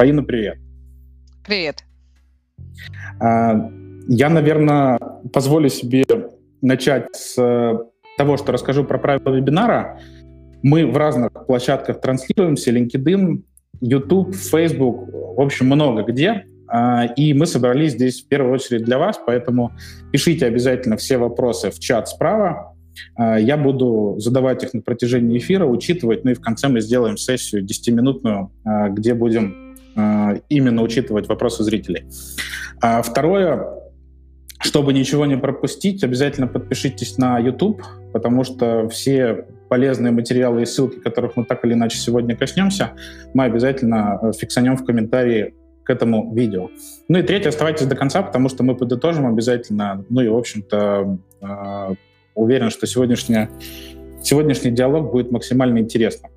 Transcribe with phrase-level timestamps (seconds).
[0.00, 0.56] Фаина, привет.
[1.46, 1.84] Привет.
[3.20, 3.70] А,
[4.08, 4.98] я, наверное,
[5.30, 6.04] позволю себе
[6.62, 7.34] начать с
[8.16, 10.00] того, что расскажу про правила вебинара.
[10.62, 13.42] Мы в разных площадках транслируемся, LinkedIn,
[13.82, 15.06] YouTube, Facebook,
[15.36, 16.46] в общем, много где.
[16.66, 19.72] А, и мы собрались здесь в первую очередь для вас, поэтому
[20.12, 22.74] пишите обязательно все вопросы в чат справа.
[23.16, 27.18] А, я буду задавать их на протяжении эфира, учитывать, ну и в конце мы сделаем
[27.18, 29.69] сессию 10-минутную, а, где будем
[30.48, 32.04] именно учитывать вопросы зрителей.
[32.80, 33.80] Второе,
[34.60, 37.82] чтобы ничего не пропустить, обязательно подпишитесь на YouTube,
[38.12, 42.90] потому что все полезные материалы и ссылки, которых мы так или иначе сегодня коснемся,
[43.32, 45.54] мы обязательно э, фиксанем в комментарии
[45.84, 46.70] к этому видео.
[47.08, 50.04] Ну и третье, оставайтесь до конца, потому что мы подытожим обязательно.
[50.08, 51.94] Ну и, в общем-то, э,
[52.34, 53.48] уверен, что сегодняшняя,
[54.22, 56.32] сегодняшний диалог будет максимально интересным.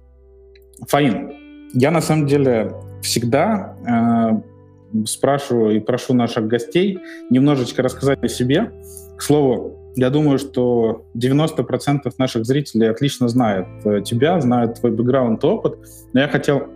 [0.88, 2.72] Фаин, я на самом деле
[3.04, 8.72] всегда э, спрашиваю и прошу наших гостей немножечко рассказать о себе.
[9.18, 15.44] К слову, я думаю, что 90% наших зрителей отлично знают э, тебя, знают твой бэкграунд
[15.44, 15.78] и опыт.
[16.14, 16.68] Но я хотел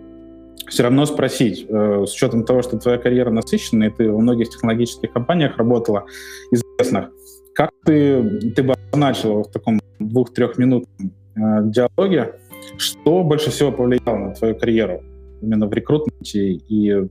[0.68, 4.50] все равно спросить, э, с учетом того, что твоя карьера насыщенная, и ты во многих
[4.50, 6.06] технологических компаниях работала,
[6.52, 7.10] известных,
[7.56, 12.36] как ты, ты бы обозначила в таком двух-трехминутном э, диалоге,
[12.78, 15.02] что больше всего повлияло на твою карьеру
[15.42, 17.08] именно в рекрутменте и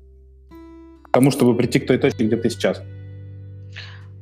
[1.03, 2.83] к тому, чтобы прийти к той точке, где ты сейчас?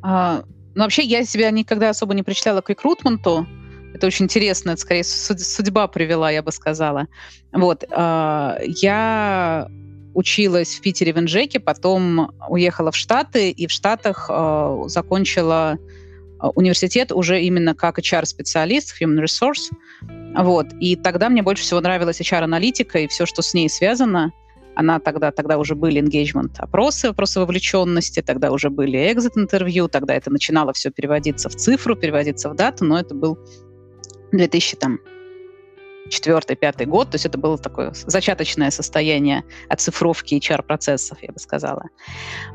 [0.02, 3.46] А, ну, вообще, я себя никогда особо не причисляла к рекрутменту,
[3.94, 7.06] это очень интересно, это скорее судьба привела, я бы сказала.
[7.52, 7.84] Вот.
[7.90, 9.68] А, я
[10.14, 15.78] училась в Питере в Инжеке, потом уехала в Штаты, и в Штатах а, закончила
[16.50, 19.70] университет уже именно как HR-специалист, Human Resource.
[20.36, 20.66] Вот.
[20.80, 24.32] И тогда мне больше всего нравилась HR-аналитика и все, что с ней связано.
[24.76, 30.14] Она тогда, тогда уже были engagement опросы, вопросы вовлеченности, тогда уже были exit интервью, тогда
[30.14, 33.38] это начинало все переводиться в цифру, переводиться в дату, но это был
[34.32, 34.98] 2000 там
[36.08, 41.84] четвертый, пятый год, то есть это было такое зачаточное состояние оцифровки HR-процессов, я бы сказала.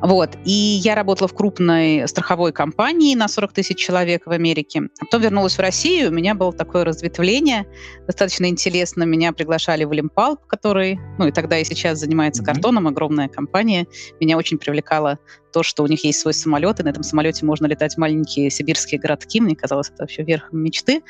[0.01, 0.37] Вот.
[0.45, 4.83] И я работала в крупной страховой компании на 40 тысяч человек в Америке.
[4.99, 7.65] А потом вернулась в Россию, у меня было такое разветвление,
[8.05, 9.03] достаточно интересно.
[9.03, 12.45] Меня приглашали в Олимпалп, который, ну и тогда и сейчас занимается mm-hmm.
[12.45, 13.87] картоном, огромная компания.
[14.19, 15.19] Меня очень привлекала
[15.51, 18.49] то, что у них есть свой самолет, и на этом самолете можно летать в маленькие
[18.49, 19.41] сибирские городки.
[19.41, 21.01] Мне казалось, это вообще верхом мечты.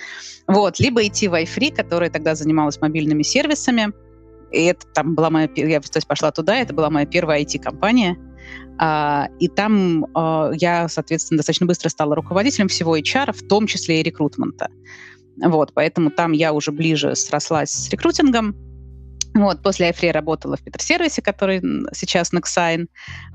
[0.47, 0.79] Вот.
[0.79, 3.91] Либо идти в iFree, которая тогда занималась мобильными сервисами.
[4.51, 5.49] И это там была моя...
[5.55, 8.17] Я то есть, пошла туда, это была моя первая IT-компания.
[8.79, 13.99] А, и там а, я, соответственно, достаточно быстро стала руководителем всего HR, в том числе
[13.99, 14.69] и рекрутмента.
[15.41, 18.55] Вот, поэтому там я уже ближе срослась с рекрутингом.
[19.39, 21.61] Вот, после Айфре работала в Петерсервисе, который
[21.93, 22.87] сейчас Nexign,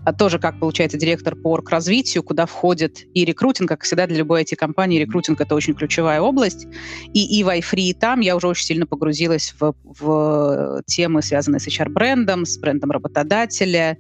[0.05, 4.43] а тоже как, получается, директор по развитию, куда входит и рекрутинг, как всегда для любой
[4.43, 6.67] IT-компании, рекрутинг— это очень ключевая область.
[7.15, 11.61] И, и в iFree, и там я уже очень сильно погрузилась в, в темы, связанные
[11.61, 13.97] с HR-брендом, с брендом работодателя,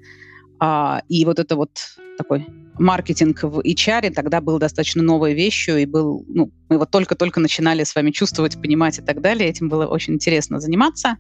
[0.61, 2.47] а, и вот это вот такой
[2.79, 7.85] маркетинг в HR тогда был достаточно новой вещью, и был, ну, мы вот только-только начинали
[7.85, 9.49] с вами чувствовать, понимать и так далее.
[9.49, 11.17] Этим было очень интересно заниматься.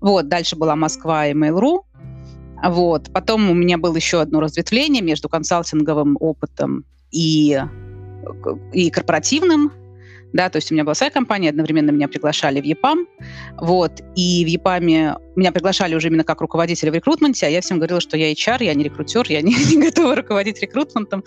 [0.00, 1.82] Вот, дальше была Москва и Mail.ru.
[2.64, 3.12] Вот.
[3.12, 7.60] Потом у меня было еще одно разветвление между консалтинговым опытом и,
[8.72, 9.72] и корпоративным
[10.36, 13.06] да, то есть у меня была своя компания, одновременно меня приглашали в ЕПАМ,
[13.58, 17.78] вот, и в ЕПАМе меня приглашали уже именно как руководителя в рекрутменте, а я всем
[17.78, 21.24] говорила, что я HR, я не рекрутер, я не, не готова руководить рекрутментом,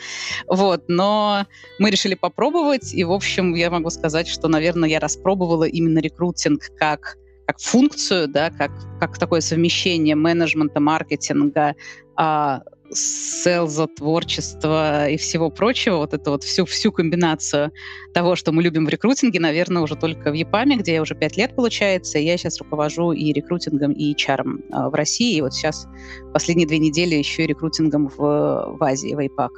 [0.47, 1.45] вот, но
[1.79, 6.69] мы решили попробовать, и, в общем, я могу сказать, что, наверное, я распробовала именно рекрутинг
[6.77, 11.73] как как функцию, да, как, как такое совмещение менеджмента, маркетинга,
[12.15, 12.61] а,
[12.91, 17.71] селза, творчества и всего прочего, вот это вот всю, всю комбинацию
[18.13, 21.37] того, что мы любим в рекрутинге, наверное, уже только в ЕПАМе, где я уже пять
[21.37, 25.53] лет, получается, и я сейчас руковожу и рекрутингом, и HR а, в России, и вот
[25.53, 25.87] сейчас
[26.33, 29.51] последние две недели еще и рекрутингом в, в Азии, в АйПАК.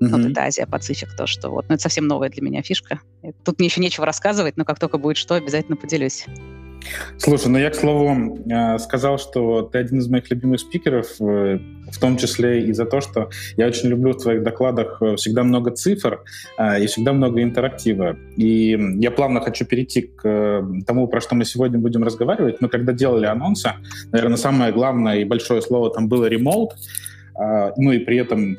[0.00, 0.08] Mm-hmm.
[0.10, 1.66] Вот это Азия, Пацифик, то, что вот.
[1.68, 3.00] Ну, это совсем новая для меня фишка.
[3.44, 6.24] Тут мне еще нечего рассказывать, но как только будет что, обязательно поделюсь.
[7.18, 11.58] Слушай, ну я, к слову, э, сказал, что ты один из моих любимых спикеров, э,
[11.90, 15.42] в том числе и за то, что я очень люблю в твоих докладах э, всегда
[15.42, 16.22] много цифр
[16.80, 18.16] и всегда много интерактива.
[18.36, 22.60] И я плавно хочу перейти к тому, про что мы сегодня будем разговаривать.
[22.60, 23.70] Мы когда делали анонсы,
[24.12, 26.70] наверное, самое главное и большое слово там было remote,
[27.76, 28.58] ну и при этом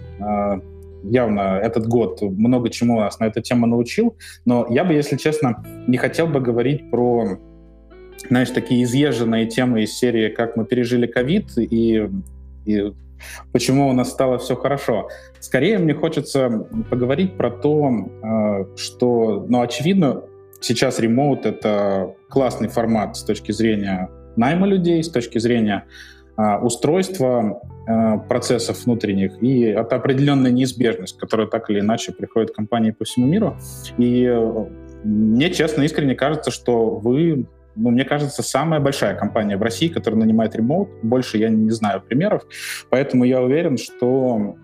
[1.03, 4.15] явно этот год много чему нас на эту тему научил,
[4.45, 7.39] но я бы, если честно, не хотел бы говорить про
[8.27, 12.09] знаешь, такие изъезженные темы из серии «Как мы пережили ковид» и
[12.65, 12.93] и
[13.51, 15.09] почему у нас стало все хорошо.
[15.39, 20.23] Скорее мне хочется поговорить про то, э, что, ну, очевидно,
[20.61, 25.85] сейчас ремоут— это классный формат с точки зрения найма людей, с точки зрения
[26.35, 32.55] а, устройства а, процессов внутренних и это определенная неизбежность, которая так или иначе приходит к
[32.55, 33.57] компании по всему миру.
[33.97, 34.65] И э,
[35.03, 37.45] мне, честно, искренне кажется, что вы
[37.79, 40.89] ну, мне кажется, самая большая компания в России, которая нанимает ремоут.
[41.01, 42.45] Больше я не знаю примеров.
[42.89, 44.57] Поэтому я уверен, что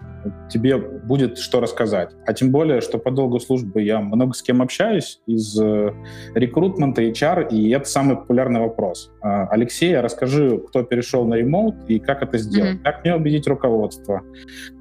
[0.49, 2.11] тебе будет что рассказать.
[2.25, 5.93] А тем более, что по долгу службы я много с кем общаюсь из э,
[6.33, 9.11] рекрутмента, HR, и это самый популярный вопрос.
[9.21, 12.77] А, Алексей, расскажи, кто перешел на ремоут и как это сделать?
[12.77, 12.83] Mm-hmm.
[12.83, 14.23] Как мне убедить руководство?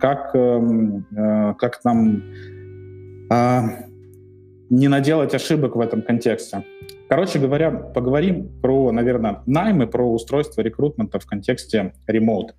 [0.01, 2.23] Как, эм, э, как нам
[3.31, 3.61] э,
[4.71, 6.65] не наделать ошибок в этом контексте?
[7.09, 12.55] Короче говоря, поговорим про, наверное, наймы, про устройство рекрутмента в контексте ремоут.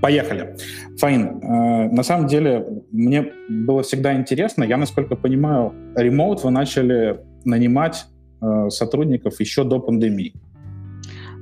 [0.00, 0.56] Поехали.
[0.98, 7.20] Фаин, э, на самом деле мне было всегда интересно, я, насколько понимаю, ремоут вы начали
[7.44, 8.06] нанимать
[8.40, 10.34] э, сотрудников еще до пандемии.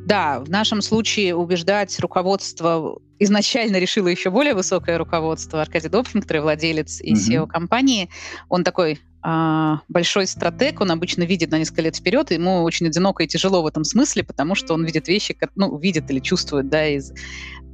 [0.07, 5.61] Да, в нашем случае убеждать руководство изначально решило еще более высокое руководство.
[5.61, 8.09] Аркадий Добкин, который владелец и SEO компании,
[8.49, 13.27] он такой большой стратег, он обычно видит на несколько лет вперед, ему очень одиноко и
[13.27, 17.13] тяжело в этом смысле, потому что он видит вещи, ну, видит или чувствует, да, из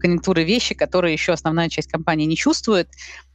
[0.00, 2.88] конъюнктуры вещи, которые еще основная часть компании не чувствует,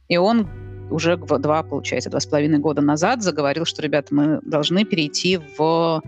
[0.08, 0.48] и он
[0.90, 6.02] уже два, получается, два с половиной года назад заговорил, что, ребята, мы должны перейти в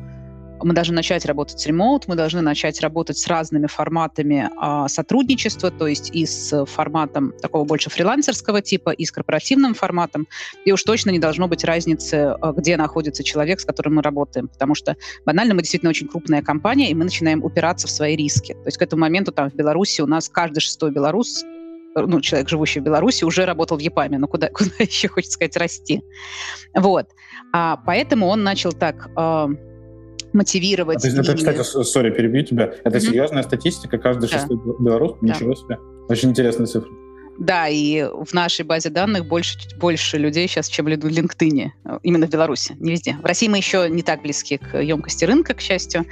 [0.65, 5.71] мы должны начать работать с ремоут, мы должны начать работать с разными форматами а, сотрудничества,
[5.71, 10.27] то есть и с форматом такого больше фрилансерского типа, и с корпоративным форматом.
[10.65, 14.49] И уж точно не должно быть разницы, а, где находится человек, с которым мы работаем,
[14.49, 18.53] потому что банально мы действительно очень крупная компания, и мы начинаем упираться в свои риски.
[18.55, 21.45] То есть к этому моменту там в Беларуси у нас каждый шестой белорус
[21.95, 25.57] ну, человек, живущий в Беларуси, уже работал в ЕПАМе, ну, куда, куда еще, хочется сказать,
[25.57, 26.03] расти.
[26.75, 27.09] Вот.
[27.53, 29.49] А, поэтому он начал так э,
[30.33, 31.05] мотивировать.
[31.05, 31.35] А, это, и...
[31.35, 32.73] кстати, сори, перебью тебя.
[32.85, 33.01] Это mm-hmm.
[33.01, 34.39] серьезная статистика, каждый да.
[34.39, 35.35] шестой белорус, да.
[35.35, 35.79] ничего себе.
[36.09, 36.91] Очень интересная цифра.
[37.39, 41.71] Да, и в нашей базе данных больше, больше людей сейчас, чем в LinkedIn,
[42.03, 43.17] именно в Беларуси, не везде.
[43.23, 46.05] В России мы еще не так близки к емкости рынка, к счастью.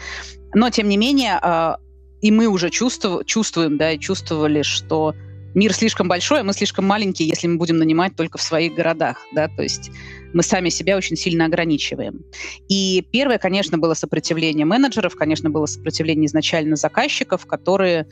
[0.55, 1.77] Но, тем не менее, а,
[2.23, 5.15] и мы уже чувствуем, чувствуем, да, и чувствовали, что
[5.55, 9.19] мир слишком большой, а мы слишком маленькие, если мы будем нанимать только в своих городах,
[9.33, 9.91] да, то есть
[10.33, 12.25] мы сами себя очень сильно ограничиваем.
[12.69, 18.07] И первое, конечно, было сопротивление менеджеров, конечно, было сопротивление изначально заказчиков, которые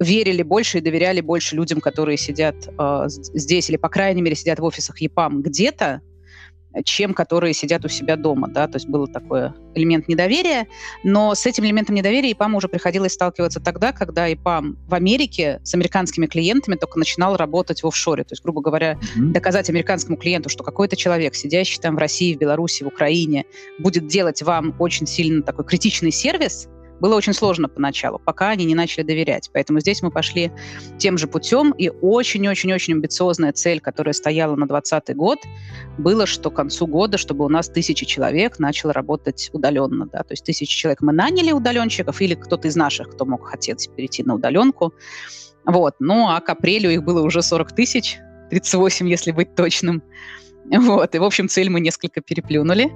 [0.00, 4.58] верили больше и доверяли больше людям, которые сидят э, здесь или, по крайней мере, сидят
[4.58, 6.00] в офисах ЕПАМ где-то,
[6.84, 10.66] чем которые сидят у себя дома, да, то есть был такой элемент недоверия,
[11.02, 15.74] но с этим элементом недоверия ИПАМ уже приходилось сталкиваться тогда, когда ИПАМ в Америке с
[15.74, 19.32] американскими клиентами только начинал работать в офшоре, то есть, грубо говоря, mm-hmm.
[19.32, 23.44] доказать американскому клиенту, что какой-то человек, сидящий там в России, в Беларуси, в Украине,
[23.78, 26.68] будет делать вам очень сильно такой критичный сервис,
[27.00, 29.50] было очень сложно поначалу, пока они не начали доверять.
[29.52, 30.52] Поэтому здесь мы пошли
[30.98, 35.38] тем же путем, и очень-очень-очень амбициозная цель, которая стояла на 2020 год,
[35.98, 40.06] было, что к концу года, чтобы у нас тысячи человек начало работать удаленно.
[40.06, 40.18] Да?
[40.18, 44.22] То есть тысячи человек мы наняли удаленщиков, или кто-то из наших, кто мог хотеть перейти
[44.22, 44.94] на удаленку.
[45.64, 45.96] Вот.
[45.98, 48.18] Ну, а к апрелю их было уже 40 тысяч,
[48.50, 50.02] 38, если быть точным.
[50.70, 51.14] Вот.
[51.14, 52.92] И, в общем, цель мы несколько переплюнули.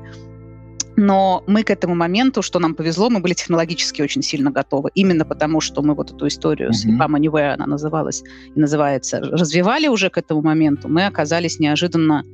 [0.97, 4.91] Но мы к этому моменту, что нам повезло, мы были технологически очень сильно готовы.
[4.95, 6.73] Именно потому, что мы вот эту историю mm-hmm.
[6.73, 8.23] с Anywhere, она называлась
[8.55, 12.25] и называется, развивали уже к этому моменту, мы оказались неожиданно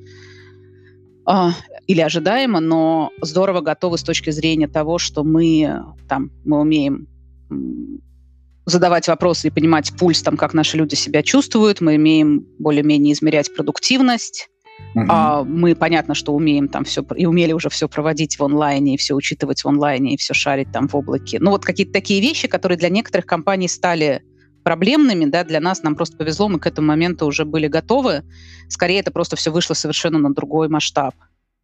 [1.27, 1.49] э,
[1.87, 7.09] или ожидаемо, но здорово готовы с точки зрения того, что мы там, мы умеем
[8.67, 13.55] задавать вопросы и понимать пульс, там, как наши люди себя чувствуют, мы умеем более-менее измерять
[13.55, 14.49] продуктивность,
[14.95, 15.07] Uh-huh.
[15.09, 18.97] А, мы, понятно, что умеем там все, и умели уже все проводить в онлайне, и
[18.97, 21.39] все учитывать в онлайне, и все шарить там в облаке.
[21.41, 24.23] Ну, вот какие-то такие вещи, которые для некоторых компаний стали
[24.65, 28.25] проблемными, да, для нас нам просто повезло, мы к этому моменту уже были готовы.
[28.69, 31.15] Скорее, это просто все вышло совершенно на другой масштаб.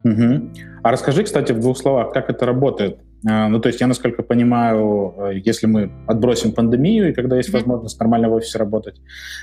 [0.04, 0.52] Угу.
[0.82, 2.98] А расскажи, кстати, в двух словах, как это работает.
[3.28, 7.50] А, ну, то есть я, насколько понимаю, э, если мы отбросим пандемию, и когда есть
[7.50, 9.00] возможность нормально в офисе работать,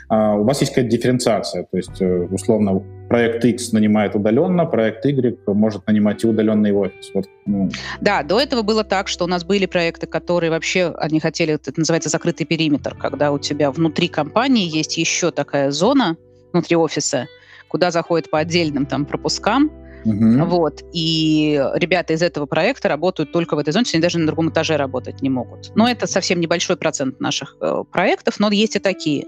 [0.09, 1.67] а, у вас есть какая-то дифференциация.
[1.69, 2.81] То есть, э, условно,
[3.13, 7.11] проект X нанимает удаленно, проект Y может нанимать и удаленно, и в офис.
[7.13, 7.69] Вот, ну.
[8.01, 11.71] Да, до этого было так, что у нас были проекты, которые вообще, они хотели, это
[11.77, 16.17] называется закрытый периметр, когда у тебя внутри компании есть еще такая зона
[16.53, 17.27] внутри офиса,
[17.67, 19.69] куда заходят по отдельным там пропускам,
[20.05, 20.45] Угу.
[20.47, 20.83] Вот.
[20.91, 24.75] И ребята из этого проекта работают только в этой зоне, они даже на другом этаже
[24.75, 25.71] работать не могут.
[25.75, 29.27] Но это совсем небольшой процент наших э, проектов, но есть и такие,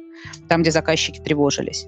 [0.50, 1.88] там, где заказчики тревожились.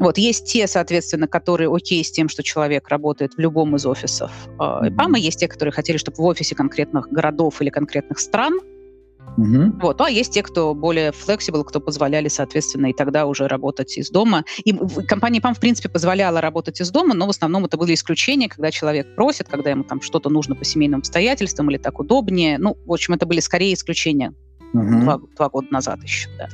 [0.00, 4.32] Вот, есть те, соответственно, которые окей с тем, что человек работает в любом из офисов
[4.60, 8.58] э, ИПАМа, есть те, которые хотели, чтобы в офисе конкретных городов или конкретных стран
[9.36, 9.80] Угу.
[9.80, 9.98] Вот.
[9.98, 14.10] Ну, а есть те, кто более flexible, кто позволяли, соответственно, и тогда уже работать из
[14.10, 14.44] дома.
[14.64, 14.72] И
[15.06, 18.70] компания ПАМ, в принципе, позволяла работать из дома, но в основном это были исключения, когда
[18.70, 22.58] человек просит, когда ему там что-то нужно по семейным обстоятельствам или так удобнее.
[22.58, 24.34] Ну, в общем, это были скорее исключения
[24.72, 25.00] угу.
[25.00, 26.48] два, два года назад еще, да.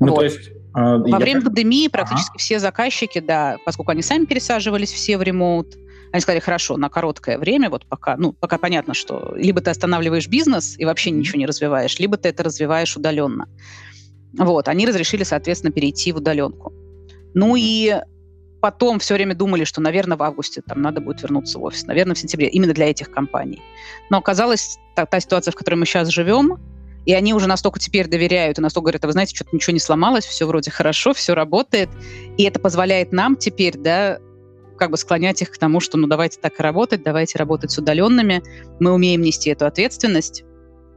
[0.00, 0.16] Ну, вот.
[0.16, 2.38] то есть а, Во время пандемии практически ага.
[2.38, 5.76] все заказчики, да, поскольку они сами пересаживались все в ремоут,
[6.12, 10.28] они сказали, хорошо, на короткое время, вот пока, ну, пока понятно, что либо ты останавливаешь
[10.28, 13.48] бизнес и вообще ничего не развиваешь, либо ты это развиваешь удаленно.
[14.38, 16.72] Вот, они разрешили, соответственно, перейти в удаленку.
[17.34, 17.96] Ну и
[18.60, 22.14] потом все время думали, что, наверное, в августе там надо будет вернуться в офис, наверное,
[22.14, 23.60] в сентябре, именно для этих компаний.
[24.10, 26.58] Но оказалось, та, та ситуация, в которой мы сейчас живем,
[27.08, 29.80] и они уже настолько теперь доверяют и настолько говорят, а вы знаете, что-то ничего не
[29.80, 31.88] сломалось, все вроде хорошо, все работает.
[32.36, 34.18] И это позволяет нам теперь, да,
[34.76, 37.78] как бы склонять их к тому, что ну давайте так и работать, давайте работать с
[37.78, 38.42] удаленными,
[38.78, 40.44] мы умеем нести эту ответственность.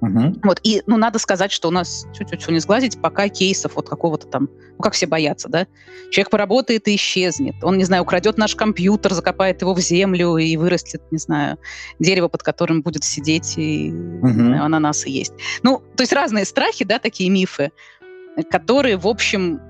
[0.01, 0.39] Угу.
[0.43, 4.27] Вот, и, ну, надо сказать, что у нас, чуть-чуть не сглазить, пока кейсов вот какого-то
[4.27, 5.67] там, ну, как все боятся, да?
[6.09, 7.55] Человек поработает и исчезнет.
[7.61, 11.59] Он, не знаю, украдет наш компьютер, закопает его в землю и вырастет, не знаю,
[11.99, 14.27] дерево, под которым будет сидеть и угу.
[14.27, 15.33] не знаю, ананасы есть.
[15.61, 17.71] Ну, то есть разные страхи, да, такие мифы,
[18.49, 19.61] которые, в общем,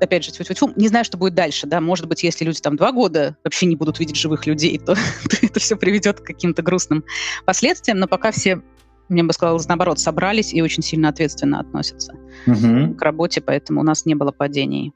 [0.00, 2.60] опять же, тьфу -тьфу -тьфу, не знаю, что будет дальше, да, может быть, если люди
[2.60, 6.24] там два года вообще не будут видеть живых людей, то, то это все приведет к
[6.24, 7.04] каким-то грустным
[7.44, 8.60] последствиям, но пока все,
[9.14, 12.14] мне бы сказалось, наоборот, собрались и очень сильно ответственно относятся
[12.46, 12.94] угу.
[12.94, 14.92] к работе, поэтому у нас не было падений,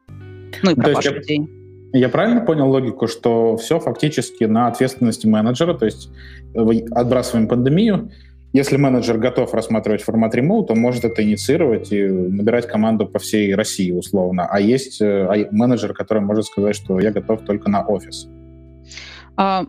[0.62, 1.48] ну и ну, пропаж людей.
[1.92, 6.10] Я правильно понял логику, что все фактически на ответственности менеджера, то есть
[6.54, 8.10] отбрасываем пандемию,
[8.52, 13.54] если менеджер готов рассматривать формат ремоут, он может это инициировать и набирать команду по всей
[13.54, 14.46] России условно.
[14.50, 18.26] А есть э, а менеджер, который может сказать, что я готов только на офис.
[19.36, 19.66] А,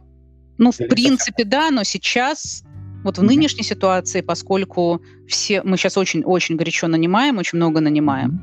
[0.58, 2.64] ну, в принципе, да, но сейчас
[3.04, 8.42] вот в нынешней ситуации, поскольку все мы сейчас очень-очень горячо нанимаем, очень много нанимаем,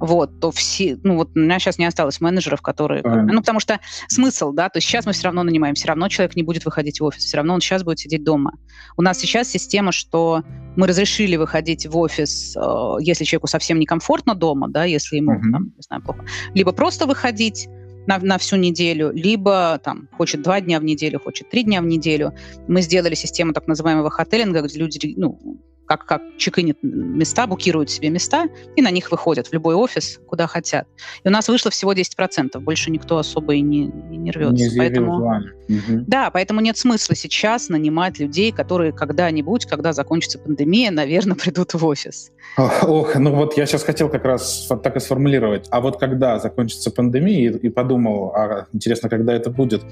[0.00, 3.32] вот, то все, ну вот у меня сейчас не осталось менеджеров, которые, Правильно.
[3.32, 6.36] ну потому что смысл, да, то есть сейчас мы все равно нанимаем, все равно человек
[6.36, 8.54] не будет выходить в офис, все равно он сейчас будет сидеть дома.
[8.96, 10.42] У нас сейчас система, что
[10.76, 15.52] мы разрешили выходить в офис, э, если человеку совсем некомфортно дома, да, если ему, uh-huh.
[15.52, 17.68] там, не знаю, плохо, либо просто выходить,
[18.10, 21.84] на, на всю неделю, либо там хочет два дня в неделю, хочет три дня в
[21.84, 22.32] неделю.
[22.66, 25.38] Мы сделали систему так называемого хотелинга, где люди ну,
[25.86, 30.46] как, как чекинят места, букируют себе места и на них выходят в любой офис, куда
[30.46, 30.86] хотят.
[31.24, 34.70] И у нас вышло всего 10%, больше никто особо и не, и не рвется.
[34.70, 36.04] Не поэтому, угу.
[36.06, 41.84] Да, поэтому нет смысла сейчас нанимать людей, которые когда-нибудь, когда закончится пандемия, наверное, придут в
[41.84, 42.30] офис.
[42.82, 45.66] Ох, ну вот я сейчас хотел как раз так и сформулировать.
[45.70, 49.82] А вот когда закончится пандемия, и, и подумал, а интересно, когда это будет,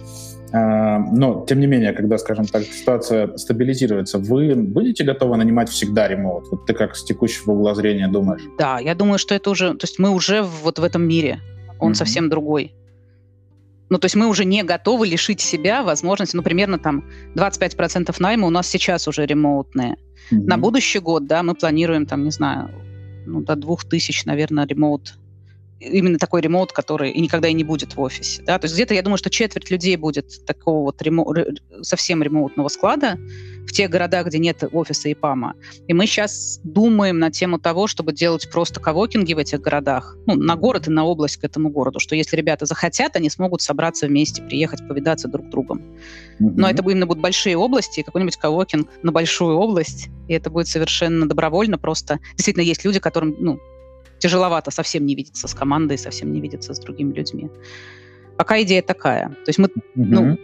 [0.53, 6.09] а, но, тем не менее, когда, скажем так, ситуация стабилизируется, вы будете готовы нанимать всегда
[6.09, 6.45] ремоут?
[6.51, 8.43] Вот ты как с текущего угла зрения думаешь?
[8.59, 9.75] Да, я думаю, что это уже...
[9.75, 11.41] То есть мы уже вот в этом мире.
[11.79, 11.95] Он mm-hmm.
[11.95, 12.75] совсем другой.
[13.91, 17.05] Ну, то есть мы уже не готовы лишить себя возможности, ну, примерно там
[17.35, 19.97] 25% найма у нас сейчас уже ремоутные.
[20.31, 20.45] Mm-hmm.
[20.45, 22.71] На будущий год, да, мы планируем там, не знаю,
[23.27, 25.19] ну, до 2000, наверное, ремоут
[25.81, 28.43] именно такой ремоут, который и никогда и не будет в офисе.
[28.43, 28.59] Да?
[28.59, 31.27] То есть где-то, я думаю, что четверть людей будет такого вот ремо,
[31.83, 33.19] совсем ремоутного склада
[33.67, 35.55] в тех городах, где нет офиса и ПАМа.
[35.87, 40.35] И мы сейчас думаем на тему того, чтобы делать просто коворкинги в этих городах, ну,
[40.35, 44.07] на город и на область к этому городу, что если ребята захотят, они смогут собраться
[44.07, 45.81] вместе, приехать, повидаться друг с другом.
[46.41, 46.53] Mm-hmm.
[46.57, 51.29] Но это именно будут большие области, какой-нибудь коворкинг на большую область, и это будет совершенно
[51.29, 53.61] добровольно, просто действительно есть люди, которым, ну,
[54.19, 57.51] тяжеловато совсем не видеться с командой, совсем не видеться с другими людьми.
[58.37, 59.29] Пока идея такая.
[59.29, 59.81] То есть мы, mm-hmm.
[59.95, 60.39] ну,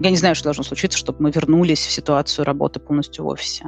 [0.00, 3.66] я не знаю, что должно случиться, чтобы мы вернулись в ситуацию работы полностью в офисе.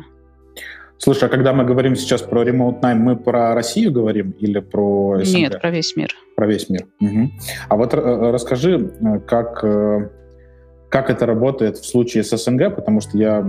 [0.99, 5.21] Слушай, а когда мы говорим сейчас про remote найм, мы про Россию говорим или про
[5.23, 5.39] СНГ?
[5.39, 6.15] Нет, про весь мир.
[6.37, 6.87] Про весь мир.
[7.01, 7.31] Угу.
[7.69, 7.99] А вот э,
[8.33, 10.11] расскажи, э, как, э,
[10.89, 13.45] как это работает в случае с СНГ, потому что я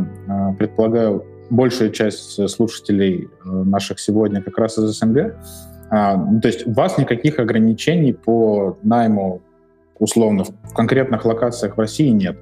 [0.59, 5.35] предполагаю, большая часть слушателей наших сегодня как раз из СНГ.
[5.89, 9.41] А, ну, то есть у вас никаких ограничений по найму
[9.97, 12.37] условно в конкретных локациях в России нет?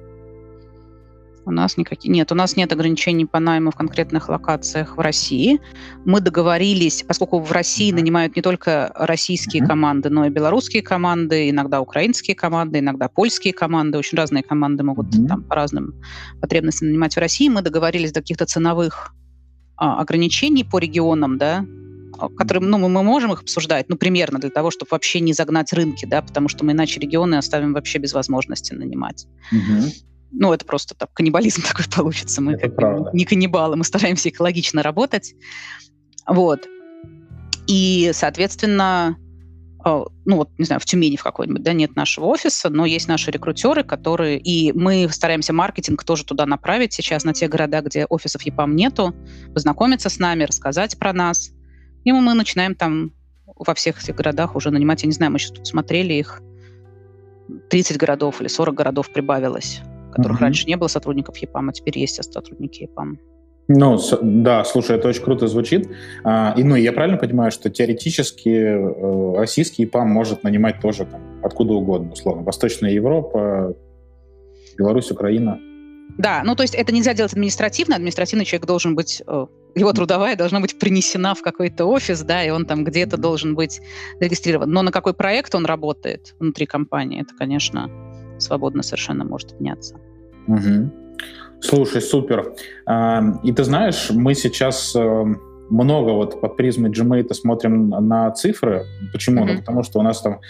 [1.48, 2.12] У нас никакие...
[2.12, 5.60] Нет, у нас нет ограничений по найму в конкретных локациях в России.
[6.04, 9.66] Мы договорились, поскольку в России нанимают не только российские mm-hmm.
[9.66, 13.96] команды, но и белорусские команды, иногда украинские команды, иногда польские команды.
[13.96, 15.26] Очень разные команды могут mm-hmm.
[15.26, 15.94] там по разным
[16.42, 17.48] потребностям нанимать в России.
[17.48, 19.14] Мы договорились до каких-то ценовых
[19.78, 21.64] а, ограничений по регионам, да,
[22.36, 26.04] которые, ну, мы, можем их обсуждать, ну, примерно для того, чтобы вообще не загнать рынки,
[26.04, 29.26] да, потому что мы иначе регионы оставим вообще без возможности нанимать.
[29.52, 29.92] Угу.
[30.32, 32.42] Ну, это просто так, каннибализм такой получится.
[32.42, 33.10] Мы это правда.
[33.12, 35.34] не каннибалы, мы стараемся экологично работать.
[36.26, 36.66] Вот.
[37.66, 39.16] И, соответственно,
[39.84, 43.30] ну вот, не знаю, в Тюмени в какой-нибудь, да, нет нашего офиса, но есть наши
[43.30, 44.38] рекрутеры, которые...
[44.38, 49.14] И мы стараемся маркетинг тоже туда направить сейчас, на те города, где офисов ЕПАМ нету,
[49.54, 51.52] познакомиться с нами, рассказать про нас.
[52.04, 53.12] И мы начинаем там
[53.46, 56.42] во всех этих городах уже нанимать, я не знаю, мы сейчас тут смотрели их,
[57.70, 59.80] 30 городов или 40 городов прибавилось
[60.18, 60.42] которых mm-hmm.
[60.42, 63.18] раньше не было сотрудников ЕПАМ, а теперь есть сотрудники ЕПАМ.
[63.68, 65.90] Ну, да, слушай, это очень круто звучит.
[66.24, 71.20] А, и, ну, я правильно понимаю, что теоретически э, российский ЕПАМ может нанимать тоже там
[71.42, 72.42] откуда угодно, условно.
[72.42, 73.76] Восточная Европа,
[74.78, 75.60] Беларусь, Украина.
[76.16, 77.96] Да, ну то есть это нельзя делать административно.
[77.96, 82.50] Административный человек должен быть, э, его трудовая должна быть принесена в какой-то офис, да, и
[82.50, 83.80] он там где-то должен быть
[84.18, 84.70] зарегистрирован.
[84.70, 87.90] Но на какой проект он работает внутри компании, это, конечно,
[88.38, 89.96] свободно совершенно может меняться.
[90.46, 90.90] Угу.
[91.60, 92.54] Слушай, супер.
[93.42, 95.24] И ты знаешь, мы сейчас э,
[95.70, 98.86] много вот под призмой Gmate смотрим на цифры.
[99.12, 99.44] Почему?
[99.44, 99.52] Mm-hmm.
[99.52, 100.40] Ну, потому что у нас там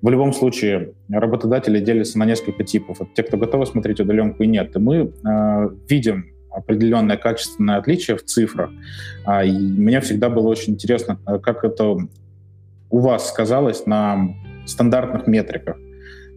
[0.00, 3.00] в любом случае работодатели делятся на несколько типов.
[3.00, 4.74] Это те, кто готовы смотреть удаленку и нет.
[4.76, 8.70] И мы э, видим определенное качественное отличие в цифрах.
[9.24, 11.96] А, и мне всегда было очень интересно, э, как это
[12.90, 14.28] у вас сказалось на
[14.66, 15.76] стандартных метриках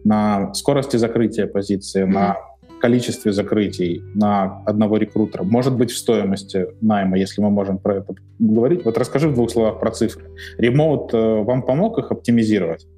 [0.04, 2.12] на скорости закрытия позиции, mm-hmm.
[2.12, 2.36] на
[2.80, 8.14] количестве закрытий на одного рекрутера, может быть, в стоимости найма, если мы можем про это
[8.40, 8.84] говорить.
[8.84, 10.24] Вот расскажи в двух словах про цифры.
[10.58, 12.88] Ремоут э, вам помог их оптимизировать?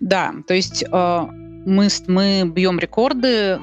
[0.00, 1.26] Да, то есть э,
[1.66, 3.60] мы, мы бьем рекорды,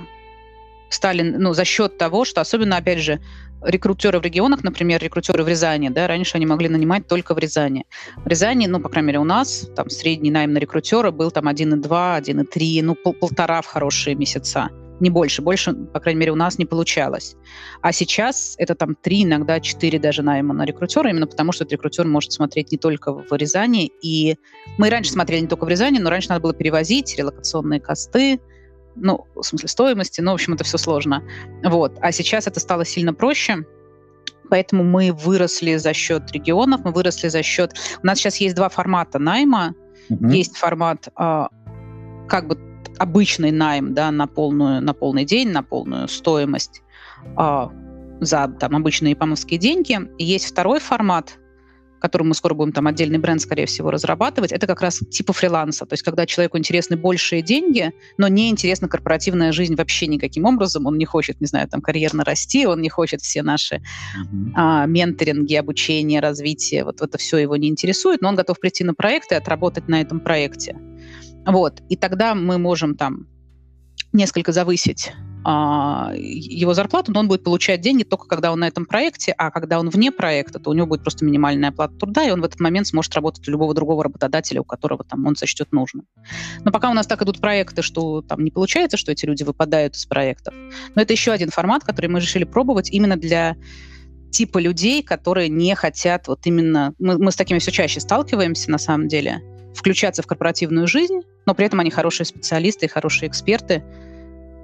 [0.90, 3.20] стали ну, за счет того, что особенно, опять же,
[3.64, 7.86] рекрутеры в регионах, например, рекрутеры в Рязани, да, раньше они могли нанимать только в Рязани.
[8.18, 11.48] В Рязани, ну, по крайней мере, у нас там средний найм на рекрутера был там
[11.48, 14.70] 1,2, 1,3, ну, пол полтора в хорошие месяца.
[15.02, 15.42] Не больше.
[15.42, 17.36] Больше, по крайней мере, у нас не получалось.
[17.82, 21.74] А сейчас это там три, иногда четыре даже найма на рекрутера, именно потому что этот
[21.74, 23.92] рекрутер может смотреть не только в Рязани.
[24.04, 24.38] И
[24.78, 28.40] мы раньше смотрели не только в Рязани, но раньше надо было перевозить релокационные косты,
[28.96, 31.24] ну, в смысле стоимости, ну, в общем, это все сложно.
[31.64, 31.98] Вот.
[32.02, 33.66] А сейчас это стало сильно проще,
[34.50, 37.74] поэтому мы выросли за счет регионов, мы выросли за счет...
[38.04, 39.74] У нас сейчас есть два формата найма.
[40.10, 40.36] Mm-hmm.
[40.36, 41.46] Есть формат э,
[42.28, 42.71] как бы
[43.02, 46.84] обычный найм, да, на, полную, на полный день, на полную стоимость
[47.38, 47.68] э,
[48.20, 50.00] за там, обычные ипамовские деньги.
[50.20, 51.40] И есть второй формат,
[52.00, 55.88] который мы скоро будем там отдельный бренд, скорее всего, разрабатывать, это как раз типа фриланса.
[55.88, 60.86] То есть когда человеку интересны большие деньги, но не интересна корпоративная жизнь вообще никаким образом,
[60.86, 64.52] он не хочет, не знаю, там карьерно расти, он не хочет все наши mm-hmm.
[64.56, 68.94] а, менторинги, обучение, развитие, вот это все его не интересует, но он готов прийти на
[68.94, 70.76] проект и отработать на этом проекте.
[71.46, 71.82] Вот.
[71.90, 73.28] И тогда мы можем там
[74.14, 78.86] несколько завысить а, его зарплату, но он будет получать деньги только когда он на этом
[78.86, 82.32] проекте, а когда он вне проекта, то у него будет просто минимальная оплата труда, и
[82.32, 85.72] он в этот момент сможет работать у любого другого работодателя, у которого там он сочтет
[85.72, 86.06] нужным.
[86.64, 89.96] Но пока у нас так идут проекты, что там не получается, что эти люди выпадают
[89.96, 90.54] из проектов.
[90.96, 93.56] Но это еще один формат, который мы решили пробовать именно для
[94.32, 96.94] типа людей, которые не хотят вот именно...
[97.00, 99.42] Мы, мы с такими все чаще сталкиваемся, на самом деле,
[99.74, 103.84] включаться в корпоративную жизнь, но при этом они хорошие специалисты и хорошие эксперты,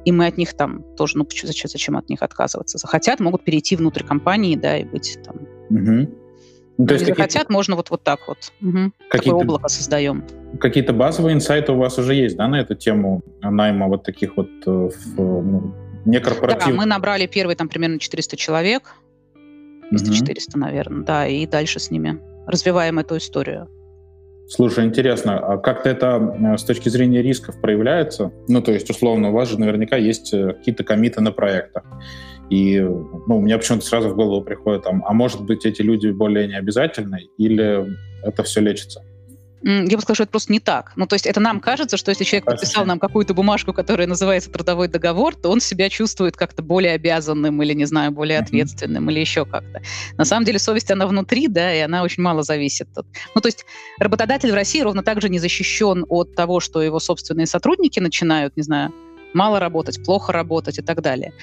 [0.05, 2.77] и мы от них там тоже, ну, зачем, зачем от них отказываться?
[2.77, 5.35] Захотят, могут перейти внутрь компании, да, и быть там...
[5.69, 6.13] Угу.
[6.77, 8.37] Ну, то есть Если захотят, можно вот, вот так вот.
[8.61, 8.91] Угу.
[9.09, 10.23] Такое облако создаем.
[10.59, 14.49] Какие-то базовые инсайты у вас уже есть, да, на эту тему найма вот таких вот
[14.65, 15.73] э, в, ну,
[16.05, 16.75] некорпоративных?
[16.75, 18.93] Да, мы набрали первый там примерно 400 человек,
[19.91, 20.59] 200-400, угу.
[20.59, 23.67] наверное, да, и дальше с ними развиваем эту историю.
[24.49, 28.31] Слушай, интересно, а как-то это э, с точки зрения рисков проявляется?
[28.47, 31.83] Ну, то есть, условно, у вас же наверняка есть э, какие-то комиты на проектах.
[32.49, 36.07] И ну, у меня почему-то сразу в голову приходит, там, а может быть, эти люди
[36.07, 37.87] более необязательны, или
[38.23, 39.03] это все лечится?
[39.63, 40.93] Я бы сказала, что это просто не так.
[40.95, 44.51] Ну, то есть это нам кажется, что если человек подписал нам какую-то бумажку, которая называется
[44.51, 49.19] трудовой договор, то он себя чувствует как-то более обязанным или, не знаю, более ответственным или
[49.19, 49.81] еще как-то.
[50.17, 52.87] На самом деле совесть, она внутри, да, и она очень мало зависит.
[52.95, 53.07] От...
[53.33, 53.65] Ну, то есть
[53.99, 58.55] работодатель в России ровно так же не защищен от того, что его собственные сотрудники начинают,
[58.57, 58.93] не знаю,
[59.33, 61.33] мало работать, плохо работать и так далее.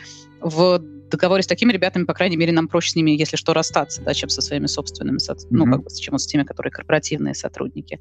[0.40, 0.80] В
[1.16, 4.14] договоре с такими ребятами, по крайней мере, нам проще с ними, если что, расстаться, да,
[4.14, 5.46] чем со своими собственными, mm-hmm.
[5.50, 8.00] ну, как бы, чем с теми, которые корпоративные сотрудники.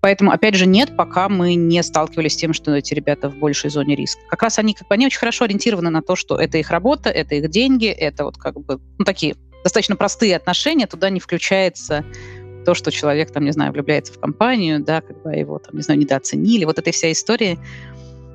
[0.00, 3.68] Поэтому, опять же, нет, пока мы не сталкивались с тем, что эти ребята в большей
[3.68, 4.20] зоне риска.
[4.28, 7.10] Как раз они, как бы, они очень хорошо ориентированы на то, что это их работа,
[7.10, 12.04] это их деньги, это вот как бы, ну, такие достаточно простые отношения, туда не включается
[12.64, 15.82] то, что человек, там, не знаю, влюбляется в компанию, да, как бы его, там, не
[15.82, 17.58] знаю, недооценили, вот этой вся история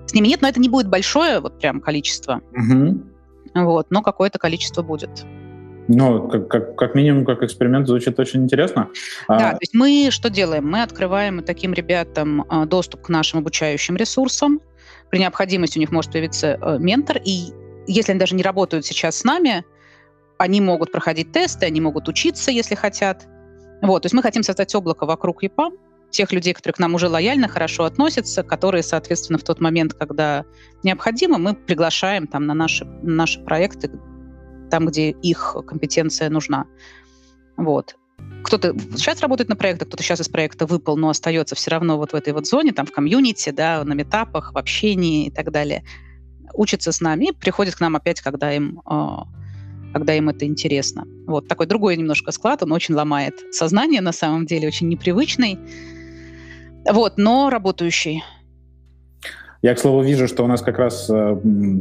[0.06, 3.02] с ними нет, но это не будет большое вот прям количество, угу.
[3.66, 5.26] Вот, но какое-то количество будет.
[5.88, 8.90] Ну, как, как, как минимум, как эксперимент звучит очень интересно.
[9.30, 9.52] Да, а...
[9.52, 10.70] то есть мы что делаем?
[10.70, 14.60] Мы открываем таким ребятам а, доступ к нашим обучающим ресурсам.
[15.10, 17.54] При необходимости у них может появиться э, ментор, и
[17.88, 19.64] если они даже не работают сейчас с нами,
[20.38, 23.26] они могут проходить тесты, они могут учиться, если хотят.
[23.82, 25.74] Вот, то есть мы хотим создать облако вокруг ЕПАМ,
[26.10, 30.46] тех людей, которые к нам уже лояльно, хорошо относятся, которые, соответственно, в тот момент, когда
[30.84, 33.92] необходимо, мы приглашаем там на наши, на наши проекты,
[34.70, 36.66] там, где их компетенция нужна.
[37.58, 37.96] Вот.
[38.44, 42.12] Кто-то сейчас работает на проектах, кто-то сейчас из проекта выпал, но остается все равно вот
[42.12, 45.84] в этой вот зоне, там в комьюнити, да, на метапах, в общении и так далее.
[46.54, 49.26] Учится с нами, приходит к нам опять, когда им, а,
[49.94, 51.06] когда им это интересно.
[51.26, 55.60] Вот такой другой немножко склад, он очень ломает сознание, на самом деле, очень непривычный,
[56.92, 58.24] вот, но работающий.
[59.64, 61.36] Я, к слову, вижу, что у нас как раз э,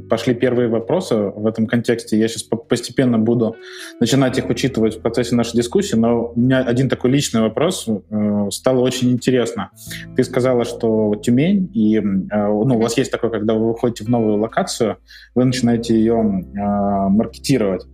[0.09, 2.19] пошли первые вопросы в этом контексте.
[2.19, 3.57] Я сейчас постепенно буду
[4.01, 8.49] начинать их учитывать в процессе нашей дискуссии, но у меня один такой личный вопрос э,
[8.51, 9.71] стало очень интересно.
[10.17, 14.09] Ты сказала, что Тюмень, и э, ну, у вас есть такое, когда вы выходите в
[14.09, 14.97] новую локацию,
[15.35, 17.87] вы начинаете ее маркетировать.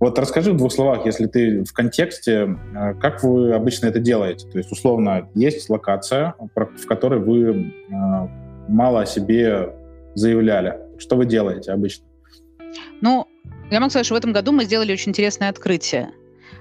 [0.00, 2.56] Вот расскажи в двух словах, если ты в контексте,
[3.00, 4.48] как вы обычно это делаете?
[4.48, 7.74] То есть, условно, есть локация, в которой вы
[8.68, 9.74] мало о себе
[10.14, 10.78] заявляли.
[10.98, 12.06] Что вы делаете обычно?
[13.00, 13.26] Ну,
[13.70, 16.10] я могу сказать, что в этом году мы сделали очень интересное открытие.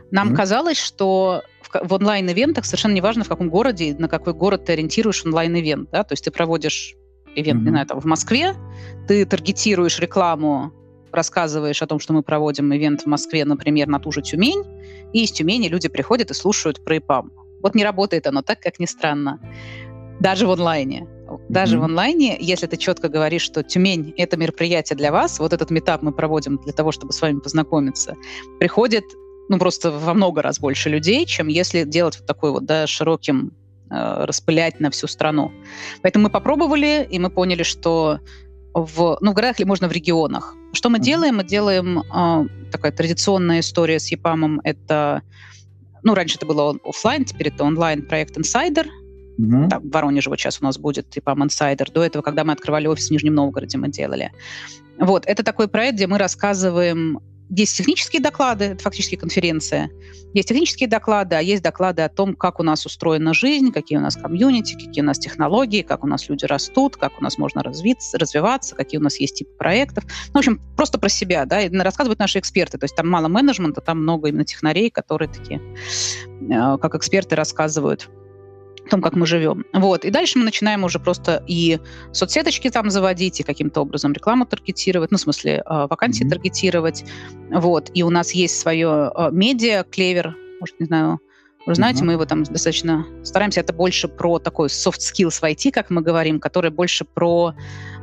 [0.10, 0.36] Нам mm-hmm.
[0.36, 5.26] казалось, что в, в онлайн-ивентах совершенно неважно, в каком городе, на какой город ты ориентируешь
[5.26, 5.90] онлайн-ивент.
[5.92, 6.04] Да?
[6.04, 6.96] То есть ты проводишь
[7.36, 7.64] ивент, mm-hmm.
[7.64, 8.54] не знаю, там, в Москве,
[9.08, 10.72] ты таргетируешь рекламу,
[11.12, 14.64] рассказываешь о том, что мы проводим ивент в Москве, например, на ту же Тюмень,
[15.14, 17.32] и из Тюмени люди приходят и слушают про ИПАМ.
[17.62, 19.40] Вот не работает оно так, как ни странно.
[20.20, 21.08] Даже в онлайне.
[21.50, 21.80] Даже mm-hmm.
[21.80, 26.02] в онлайне, если ты четко говоришь, что Тюмень— это мероприятие для вас, вот этот метап
[26.02, 28.16] мы проводим для того, чтобы с вами познакомиться,
[28.60, 29.04] приходит
[29.50, 33.52] ну, просто во много раз больше людей, чем если делать вот такой вот, да, широким,
[33.90, 35.52] э, распылять на всю страну.
[36.02, 38.20] Поэтому мы попробовали, и мы поняли, что
[38.74, 40.56] в, ну, в городах или можно в регионах.
[40.78, 41.02] Что мы mm-hmm.
[41.02, 41.36] делаем?
[41.38, 44.62] Мы делаем э, такая традиционная история с ЕПАМом.
[44.64, 45.24] Это,
[46.04, 48.86] ну, раньше это было офлайн, теперь это онлайн проект Insider—
[49.38, 49.70] Угу.
[49.70, 51.92] Там, в Воронеже вот сейчас у нас будет типа Мансайдер.
[51.92, 54.32] До этого, когда мы открывали офис в Нижнем Новгороде, мы делали.
[54.98, 59.90] Вот, это такой проект, где мы рассказываем есть технические доклады, это фактически конференция.
[60.34, 64.02] Есть технические доклады, а есть доклады о том, как у нас устроена жизнь, какие у
[64.02, 67.64] нас комьюнити, какие у нас технологии, как у нас люди растут, как у нас можно
[67.64, 70.04] развиться, развиваться, какие у нас есть типы проектов.
[70.06, 72.78] Ну, в общем, просто про себя, да, и рассказывают наши эксперты.
[72.78, 75.62] То есть там мало менеджмента, там много именно технарей, которые такие,
[76.42, 78.10] э, как эксперты рассказывают
[78.88, 79.66] о том, как мы живем.
[79.74, 80.06] Вот.
[80.06, 81.80] И дальше мы начинаем уже просто и
[82.12, 86.30] соцсеточки там заводить, и каким-то образом рекламу таргетировать, ну, в смысле, э, вакансии mm-hmm.
[86.30, 87.06] таргетировать.
[87.52, 87.92] Вот.
[87.94, 91.20] И у нас есть свое э, медиа, клевер, может, не знаю,
[91.66, 92.06] вы знаете, mm-hmm.
[92.06, 93.60] мы его там достаточно стараемся.
[93.60, 97.54] Это больше про такой soft skills в IT, как мы говорим, который больше про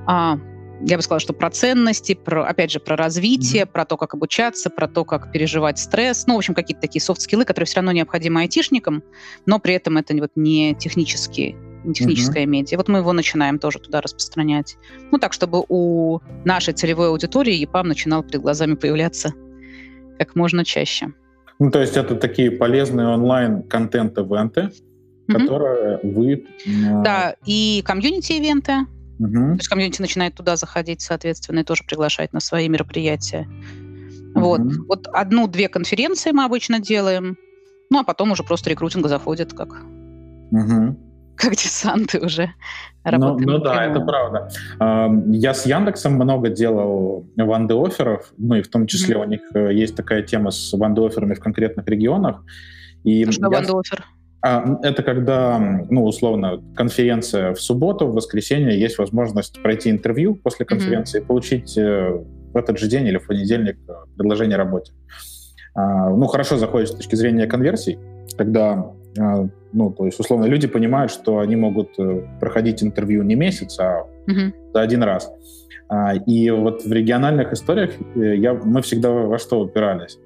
[0.06, 0.38] а,
[0.82, 3.72] я бы сказала, что про ценности, про, опять же, про развитие, mm-hmm.
[3.72, 6.26] про то, как обучаться, про то, как переживать стресс.
[6.26, 9.02] Ну, в общем, какие-то такие софт-скиллы, которые все равно необходимы айтишникам,
[9.46, 12.48] но при этом это вот не технические не техническая uh-huh.
[12.48, 12.78] медиа.
[12.78, 14.78] Вот мы его начинаем тоже туда распространять.
[15.10, 19.34] Ну, так, чтобы у нашей целевой аудитории EPAM начинал перед глазами появляться
[20.18, 21.12] как можно чаще.
[21.58, 24.70] Ну, то есть это такие полезные онлайн-контент-ивенты,
[25.28, 25.32] uh-huh.
[25.32, 26.46] которые вы...
[26.66, 28.86] Да, и комьюнити-ивенты,
[29.18, 29.32] Угу.
[29.32, 33.48] То есть комьюнити начинает туда заходить, соответственно, и тоже приглашать на свои мероприятия.
[34.34, 34.40] Угу.
[34.40, 34.60] Вот.
[34.88, 37.36] вот одну-две конференции мы обычно делаем,
[37.90, 39.68] ну а потом уже просто рекрутинг заходит как,
[40.50, 40.98] угу.
[41.36, 42.50] как десанты уже.
[43.04, 44.48] Ну, ну да, это правда.
[45.28, 49.74] Я с Яндексом много делал ванды-офферов, ну и в том числе mm у них э,
[49.74, 52.42] есть такая тема с ванды-офферами в конкретных регионах.
[53.04, 53.50] И что я...
[53.50, 54.04] ванды-оффер?
[54.44, 60.66] А, это когда, ну, условно, конференция в субботу, в воскресенье есть возможность пройти интервью после
[60.66, 61.24] конференции mm-hmm.
[61.24, 64.92] и получить э, в этот же день или в понедельник э, предложение о работе.
[65.74, 67.98] А, ну, хорошо заходит с точки зрения конверсий,
[68.36, 73.36] когда, а, ну, то есть, условно, люди понимают, что они могут э, проходить интервью не
[73.36, 74.06] месяц, а
[74.74, 75.32] за один раз.
[76.26, 80.18] И вот в региональных историях я, мы всегда во что упирались?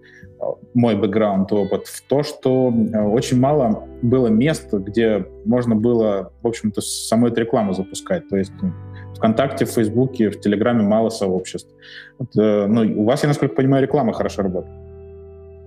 [0.75, 6.47] Мой бэкграунд, опыт в то, что э, очень мало было мест, где можно было, в
[6.47, 8.29] общем-то, самой эту рекламу запускать.
[8.29, 8.73] То есть ну,
[9.17, 11.71] ВКонтакте, в Фейсбуке, в Телеграме мало сообществ.
[12.19, 14.77] Вот, э, ну, у вас, я насколько понимаю, реклама хорошо работает.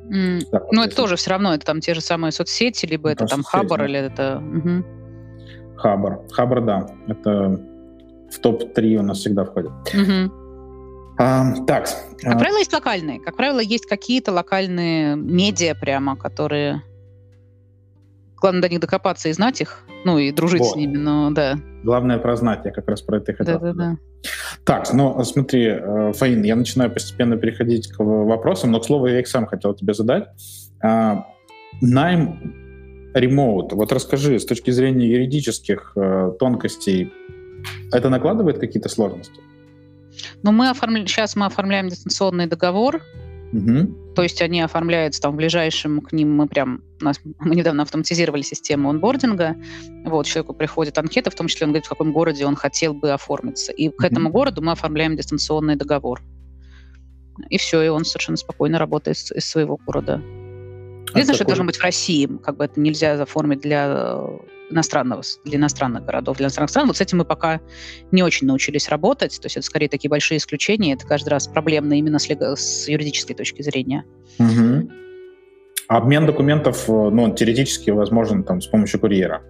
[0.09, 0.41] Mm.
[0.51, 3.35] Так, ну, это тоже все равно, это там те же самые соцсети, либо это, это
[3.35, 3.85] там Хабар, да.
[3.85, 4.41] или это...
[4.57, 5.77] Угу.
[5.77, 6.19] Хабар.
[6.31, 6.87] Хабар, да.
[7.07, 7.59] Это
[8.29, 9.71] в топ-3 у нас всегда входит.
[9.93, 10.40] Угу.
[11.17, 11.87] А, так.
[12.19, 12.39] Как а...
[12.39, 13.19] правило, есть локальные.
[13.19, 16.83] Как правило, есть какие-то локальные медиа прямо, которые...
[18.37, 20.71] Главное до них докопаться и знать их, ну и дружить вот.
[20.71, 21.59] с ними, но да.
[21.83, 23.59] Главное про знать, я как раз про это и хотел.
[23.59, 23.97] Да-да-да.
[24.63, 29.19] Так, ну смотри, э, Фаин, я начинаю постепенно переходить к вопросам, но, к слову, я
[29.19, 30.27] их сам хотел тебе задать.
[30.83, 31.27] А,
[31.81, 37.13] найм ремоут, вот расскажи с точки зрения юридических э, тонкостей,
[37.91, 39.39] это накладывает какие-то сложности?
[40.43, 43.01] Ну, мы оформляем, сейчас мы оформляем дистанционный договор,
[43.53, 44.13] Угу.
[44.15, 47.83] То есть они оформляются там в ближайшем к ним, мы прям, у нас, мы недавно
[47.83, 49.55] автоматизировали систему онбординга,
[50.05, 53.11] вот, человеку приходит анкета, в том числе он говорит, в каком городе он хотел бы
[53.11, 53.71] оформиться.
[53.71, 53.97] И угу.
[53.97, 56.21] к этому городу мы оформляем дистанционный договор.
[57.49, 60.21] И все, и он совершенно спокойно работает из, из своего города.
[61.11, 64.17] Единственное, что это должно быть в России, как бы это нельзя оформить для
[64.71, 66.87] иностранного, для иностранных городов, для иностранных стран.
[66.87, 67.59] Вот с этим мы пока
[68.11, 69.39] не очень научились работать.
[69.39, 70.93] То есть это скорее такие большие исключения.
[70.93, 74.05] Это каждый раз проблемно именно с, с юридической точки зрения.
[74.39, 74.89] Угу.
[75.87, 79.43] Обмен документов, э, ну, теоретически возможен там с помощью курьера.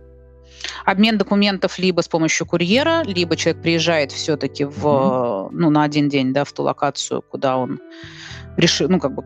[0.86, 6.10] Обмен документов либо с помощью курьера, либо человек приезжает все-таки в, mm ну, на один
[6.10, 7.80] день, да, в ту локацию, куда он
[8.58, 9.24] решил, ну, как бы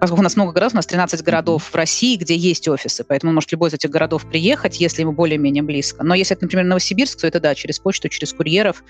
[0.00, 3.30] поскольку у нас много городов, у нас 13 городов в России, где есть офисы, поэтому
[3.30, 6.04] он может любой из этих городов приехать, если ему более-менее близко.
[6.04, 8.84] Но если это, например, Новосибирск, то это, да, через почту, через курьеров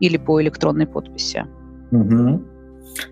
[0.00, 1.46] или по электронной подписи.
[1.92, 2.42] Угу.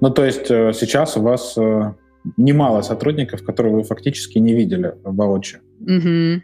[0.01, 1.92] Ну, то есть э, сейчас у вас э,
[2.37, 5.61] немало сотрудников, которые вы фактически не видели воочию.
[5.81, 6.42] Угу.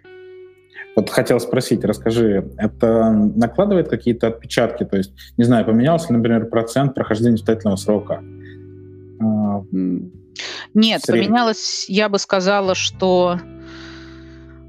[0.97, 4.85] Вот хотел спросить, расскажи, это накладывает какие-то отпечатки?
[4.85, 8.23] То есть, не знаю, поменялся, например, процент прохождения испытательного срока?
[10.75, 11.25] Нет, Сред...
[11.25, 13.39] поменялось, я бы сказала, что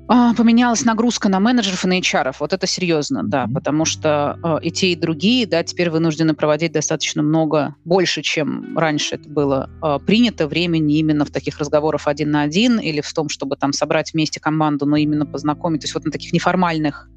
[0.08, 2.36] а, поменялась нагрузка на менеджеров и на HR.
[2.40, 3.54] Вот это серьезно, да, mm-hmm.
[3.54, 8.78] потому что а, и те, и другие, да, теперь вынуждены проводить достаточно много, больше, чем
[8.78, 13.12] раньше это было а, принято времени именно в таких разговорах один на один или в
[13.14, 17.10] том, чтобы там собрать вместе команду, но именно познакомить, то есть вот на таких неформальных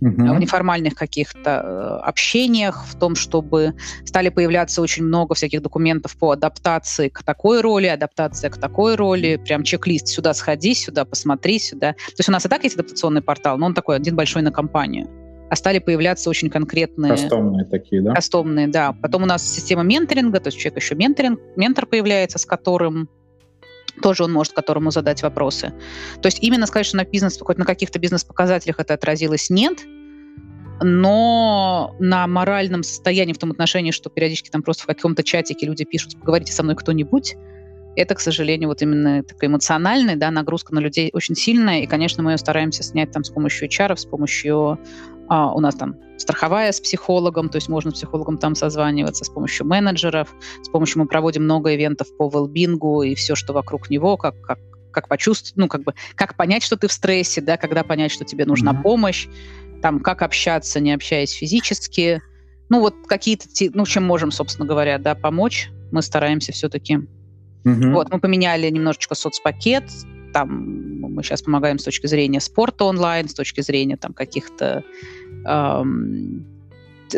[0.00, 0.34] угу.
[0.34, 6.32] в неформальных каких-то э, общениях, в том, чтобы стали появляться очень много всяких документов по
[6.32, 11.92] адаптации к такой роли, адаптация к такой роли, прям чек-лист сюда сходи, сюда посмотри, сюда.
[11.92, 14.52] То есть у нас и так есть адаптационный портал, но он такой один большой на
[14.52, 15.08] компанию
[15.50, 17.12] а стали появляться очень конкретные...
[17.12, 18.12] Кастомные такие, да?
[18.14, 18.92] Кастомные, да.
[18.92, 23.08] Потом у нас система менторинга, то есть человек еще менторинг, ментор появляется, с которым
[24.02, 25.72] тоже он может которому задать вопросы.
[26.20, 29.78] То есть именно сказать, что на бизнес, хоть на каких-то бизнес-показателях это отразилось, нет,
[30.82, 35.84] но на моральном состоянии в том отношении, что периодически там просто в каком-то чатике люди
[35.84, 37.36] пишут, поговорите со мной кто-нибудь,
[37.96, 42.22] это, к сожалению, вот именно такая эмоциональная да, нагрузка на людей очень сильная, и, конечно,
[42.22, 44.78] мы ее стараемся снять там с помощью HR, с помощью
[45.28, 49.28] а, у нас там страховая с психологом, то есть можно с психологом там созваниваться, с
[49.28, 54.16] помощью менеджеров, с помощью мы проводим много ивентов по велбингу и все, что вокруг него,
[54.16, 54.58] как, как,
[54.90, 58.24] как почувствовать, ну, как бы, как понять, что ты в стрессе, да, когда понять, что
[58.24, 58.82] тебе нужна mm-hmm.
[58.82, 59.28] помощь,
[59.82, 62.22] там, как общаться, не общаясь физически,
[62.68, 67.00] ну, вот какие-то, ну, чем можем, собственно говоря, да, помочь, мы стараемся все-таки.
[67.64, 67.92] Mm-hmm.
[67.92, 69.84] Вот, мы поменяли немножечко соцпакет,
[70.34, 74.82] там мы сейчас помогаем с точки зрения спорта онлайн, с точки зрения там каких-то
[75.46, 76.44] эм,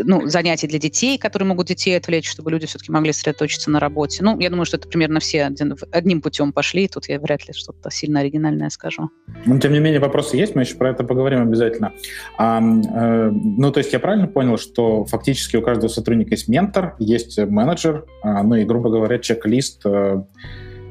[0.05, 4.23] ну, занятий для детей, которые могут детей отвлечь, чтобы люди все-таки могли сосредоточиться на работе.
[4.23, 6.89] Ну, я думаю, что это примерно все один, одним путем пошли.
[6.89, 9.09] Тут я вряд ли что-то сильно оригинальное скажу.
[9.47, 11.93] Ну, тем не менее, вопросы есть, мы еще про это поговорим обязательно.
[12.37, 16.97] А, э, ну, то есть я правильно понял, что фактически у каждого сотрудника есть ментор,
[16.99, 20.23] есть менеджер, э, ну и, грубо говоря, чек-лист э,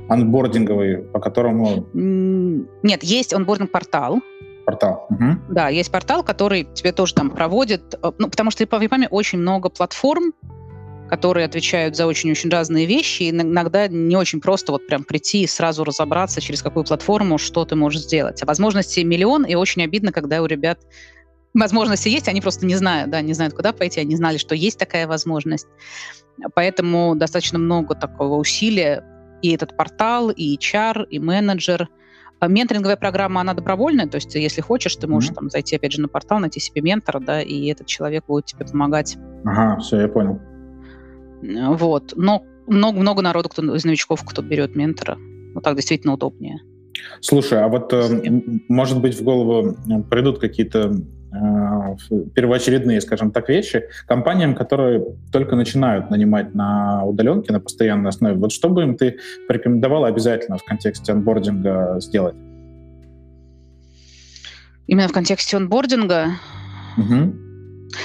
[0.09, 1.85] анбординговый, по которому...
[1.93, 4.21] Нет, есть онбординг-портал.
[4.65, 5.05] Портал.
[5.09, 5.53] Угу.
[5.53, 9.37] Да, есть портал, который тебе тоже там проводит, э, ну, потому что по VPAM очень
[9.37, 10.33] много платформ,
[11.07, 15.47] которые отвечают за очень-очень разные вещи, и иногда не очень просто вот прям прийти и
[15.47, 18.41] сразу разобраться, через какую платформу, что ты можешь сделать.
[18.41, 20.79] А возможностей миллион, и очень обидно, когда у ребят
[21.53, 24.79] возможности есть, они просто не знают, да, не знают, куда пойти, они знали, что есть
[24.79, 25.67] такая возможность.
[26.53, 29.03] Поэтому достаточно много такого усилия
[29.45, 31.87] и этот портал, и HR, и менеджер
[32.39, 35.35] А менторинговая программа, она добровольная, то есть если хочешь, ты можешь mm-hmm.
[35.35, 38.65] там зайти опять же на портал, найти себе ментора, да, и этот человек будет тебе
[38.65, 39.17] помогать.
[39.45, 40.41] Ага, все, я понял.
[41.41, 45.17] Вот, но много-много народу, кто из новичков, кто берет ментора.
[45.53, 46.59] Вот так действительно удобнее.
[47.21, 49.77] Слушай, а вот, э, может быть, в голову
[50.09, 51.37] придут какие-то э,
[52.33, 58.35] первоочередные, скажем так, вещи компаниям, которые только начинают нанимать на удаленке на постоянной основе.
[58.35, 62.35] Вот что бы им ты порекомендовала обязательно в контексте анбординга сделать?
[64.87, 66.31] Именно в контексте онбординга?
[66.97, 67.45] Угу.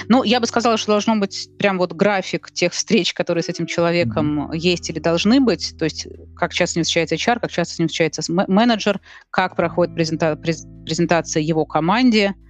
[0.08, 3.66] Ну, я бы сказала, что должно быть прям вот график тех встреч, которые с этим
[3.66, 4.56] человеком mm-hmm.
[4.56, 5.74] есть или должны быть.
[5.78, 9.00] То есть, как часто с ним встречается HR, как часто с ним встречается менеджер,
[9.30, 12.49] как проходит презента- презентация его команде, э,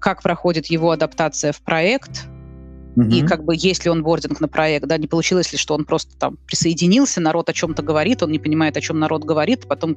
[0.00, 2.28] как проходит его адаптация в проект,
[2.98, 3.10] Угу.
[3.10, 5.84] И как бы есть ли он бординг на проект, да, не получилось ли, что он
[5.84, 9.96] просто там присоединился, народ о чем-то говорит, он не понимает, о чем народ говорит, потом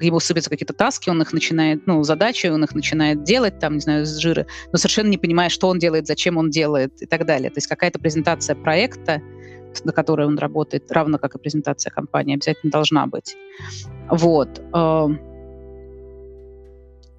[0.00, 3.80] ему сыпятся какие-то таски, он их начинает, ну, задачи, он их начинает делать, там, не
[3.80, 7.26] знаю, с жиры, но совершенно не понимая, что он делает, зачем он делает и так
[7.26, 7.48] далее.
[7.48, 9.22] То есть какая-то презентация проекта,
[9.84, 13.36] на которой он работает, равно как и презентация компании, обязательно должна быть.
[14.10, 14.60] Вот.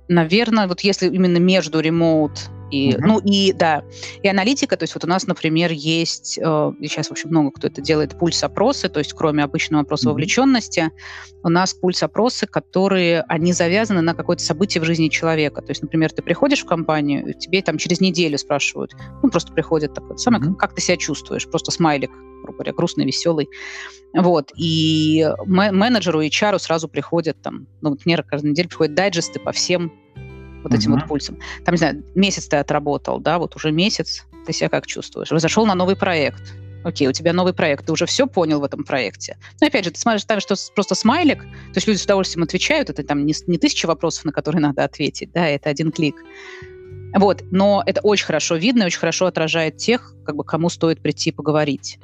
[0.07, 2.99] Наверное, вот если именно между ремоут и, uh-huh.
[3.01, 3.83] ну и да,
[4.23, 7.81] и аналитика, то есть вот у нас, например, есть, э, сейчас вообще много кто это
[7.81, 10.11] делает, пульс-опросы, то есть кроме обычного опроса uh-huh.
[10.11, 10.89] вовлеченности,
[11.43, 15.61] у нас пульс-опросы, которые, они завязаны на какое-то событие в жизни человека.
[15.61, 19.93] То есть, например, ты приходишь в компанию, тебе там через неделю спрашивают, ну просто приходят
[19.93, 22.11] такое, самое, как, как ты себя чувствуешь, просто смайлик,
[22.43, 23.49] грубо говоря, грустный, веселый.
[24.13, 29.39] Вот, и менеджеру и HR сразу приходят там, ну, вот мне каждую неделю приходят дайджесты
[29.39, 29.91] по всем
[30.63, 30.99] вот этим uh-huh.
[30.99, 31.39] вот пульсом.
[31.65, 35.29] Там, не знаю, месяц ты отработал, да, вот уже месяц, ты себя как чувствуешь?
[35.29, 36.53] Зашел на новый проект.
[36.83, 39.37] Окей, у тебя новый проект, ты уже все понял в этом проекте.
[39.61, 42.89] Но опять же, ты смотришь, там что просто смайлик, то есть люди с удовольствием отвечают,
[42.89, 46.15] это там не, не тысяча вопросов, на которые надо ответить, да, это один клик.
[47.15, 51.01] Вот, но это очень хорошо видно и очень хорошо отражает тех, как бы, кому стоит
[51.01, 51.99] прийти поговорить.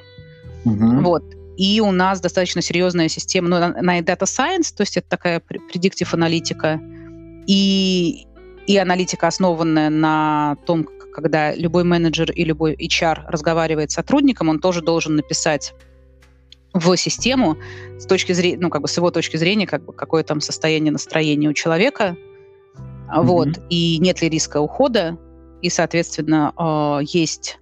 [0.64, 1.02] Угу.
[1.02, 1.24] Вот.
[1.56, 6.14] И у нас достаточно серьезная система, ну, на Data Science, то есть это такая предиктив
[6.14, 6.80] аналитика,
[7.46, 8.26] и
[8.66, 14.60] и аналитика, основанная на том, когда любой менеджер и любой HR разговаривает с сотрудником, он
[14.60, 15.74] тоже должен написать
[16.72, 17.56] в систему
[17.98, 20.92] с точки зрения, ну, как бы с его точки зрения, как бы какое там состояние
[20.92, 22.16] настроения у человека,
[22.76, 23.22] mm-hmm.
[23.22, 25.18] вот, и нет ли риска ухода,
[25.62, 27.58] и, соответственно, э, есть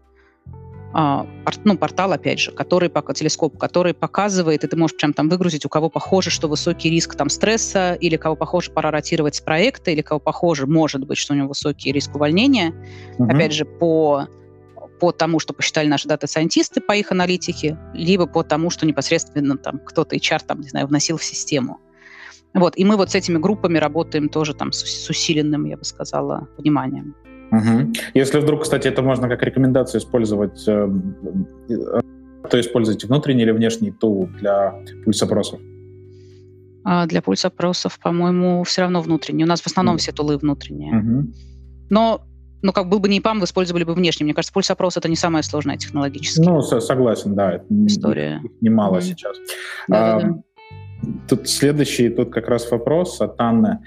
[0.92, 5.64] ну, портал, опять же, который, пока телескоп, который показывает, и ты можешь прям там выгрузить,
[5.66, 9.90] у кого похоже, что высокий риск там стресса, или кого похоже пора ротировать с проекта,
[9.90, 12.72] или кого похоже, может быть, что у него высокий риск увольнения.
[13.18, 13.31] Угу.
[13.31, 14.29] Опять же, по
[15.01, 19.79] по тому, что посчитали наши дата-сайентисты по их аналитике, либо по тому, что непосредственно там
[19.79, 21.79] кто-то HR там, не знаю, вносил в систему.
[22.55, 25.85] Вот, и мы вот с этими группами работаем тоже там с, с усиленным, я бы
[25.85, 27.14] сказала, вниманием.
[27.51, 27.93] Угу.
[28.15, 30.89] Если вдруг, кстати, это можно как рекомендацию использовать, э,
[31.71, 32.01] э,
[32.51, 35.61] то используйте внутренний или внешний тул для пульс-опросов?
[36.85, 39.45] А для пульс-опросов, по-моему, все равно внутренний.
[39.45, 39.99] У нас в основном mm.
[39.99, 40.97] все тулы внутренние.
[40.99, 41.33] Угу.
[41.91, 42.23] Но
[42.63, 44.25] ну, как был бы не ПАМ, вы использовали бы внешний.
[44.25, 46.41] Мне кажется, пульс-опрос— это не самая сложная технологически.
[46.41, 47.63] Ну, согласен, да.
[47.87, 48.43] История.
[48.61, 49.03] Немало mm.
[49.03, 49.37] сейчас.
[49.87, 50.43] Да, а, да, да.
[51.29, 53.79] Тут следующий, тут как раз вопрос от Анны.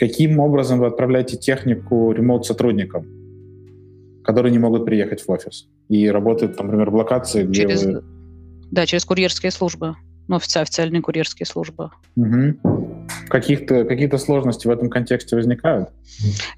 [0.00, 3.06] Каким образом вы отправляете технику ремоут-сотрудникам,
[4.24, 8.02] которые не могут приехать в офис и работают, например, в локации, где через, вы...
[8.70, 11.90] Да, через курьерские службы, ну, официальные курьерские службы.
[12.16, 12.79] Угу
[13.28, 15.90] каких-то, какие-то сложности в этом контексте возникают?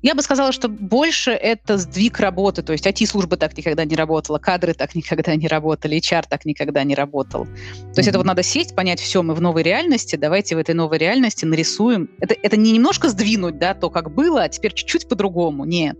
[0.03, 2.63] Я бы сказала, что больше это сдвиг работы.
[2.63, 6.85] То есть IT-служба так никогда не работала, кадры так никогда не работали, HR так никогда
[6.85, 7.45] не работал.
[7.45, 8.11] То есть mm-hmm.
[8.11, 11.45] это вот надо сесть, понять, все, мы в новой реальности, давайте в этой новой реальности
[11.45, 12.11] нарисуем.
[12.21, 15.65] Это, это не немножко сдвинуть, да, то, как было, а теперь чуть-чуть по-другому.
[15.65, 15.97] Нет.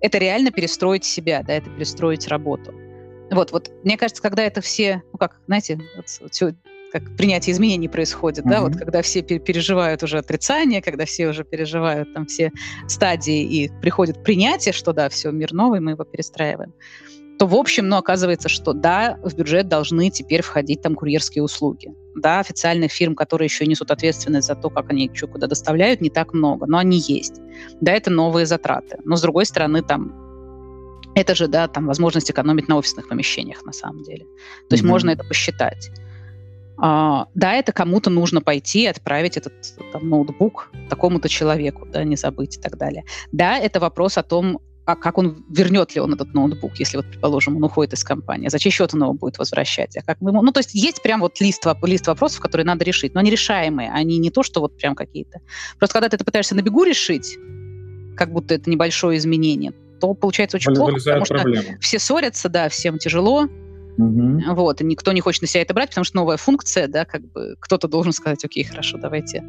[0.00, 2.72] Это реально перестроить себя, да, это перестроить работу.
[3.30, 5.78] Вот, вот, мне кажется, когда это все, ну как, знаете,
[6.92, 8.50] как принятие изменений происходит, mm-hmm.
[8.50, 12.52] да, вот когда все переживают уже отрицание, когда все уже переживают там все
[12.88, 16.72] стадии и приходит принятие, что да, все, мир новый, мы его перестраиваем,
[17.40, 21.88] то в общем, ну, оказывается, что да, в бюджет должны теперь входить там курьерские услуги.
[22.14, 26.10] Да, официальных фирм, которые еще несут ответственность за то, как они что куда доставляют, не
[26.10, 27.40] так много, но они есть.
[27.80, 28.98] Да, это новые затраты.
[29.04, 30.12] Но, с другой стороны, там
[31.14, 34.26] это же, да, там возможность экономить на офисных помещениях на самом деле.
[34.68, 34.88] То есть mm-hmm.
[34.88, 35.90] можно это посчитать.
[36.82, 39.52] А, да, это кому-то нужно пойти и отправить этот
[39.92, 43.04] там, ноутбук такому-то человеку, да, не забыть и так далее.
[43.32, 47.06] Да, это вопрос о том, а как он вернет ли он этот ноутбук, если вот,
[47.06, 50.30] предположим, он уходит из компании, за чей счет он его будет возвращать, а как мы
[50.30, 50.42] ему...
[50.42, 53.90] Ну, то есть есть прям вот лист, лист вопросов, которые надо решить, но они решаемые,
[53.92, 55.40] они не то, что вот прям какие-то.
[55.78, 57.36] Просто когда ты это пытаешься на бегу решить,
[58.16, 61.62] как будто это небольшое изменение, то получается очень плохо, потому проблема.
[61.62, 63.48] что все ссорятся, да, всем тяжело,
[64.00, 64.54] Угу.
[64.54, 67.22] Вот, и никто не хочет на себя это брать, потому что новая функция, да, как
[67.32, 69.44] бы кто-то должен сказать, окей, хорошо, давайте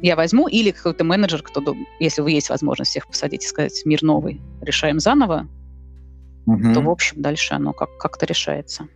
[0.00, 1.62] я возьму, или какой-то менеджер, кто,
[2.00, 5.46] если вы есть возможность всех посадить и сказать, мир новый, решаем заново,
[6.46, 6.74] угу.
[6.74, 8.88] то, в общем, дальше оно как- как-то решается.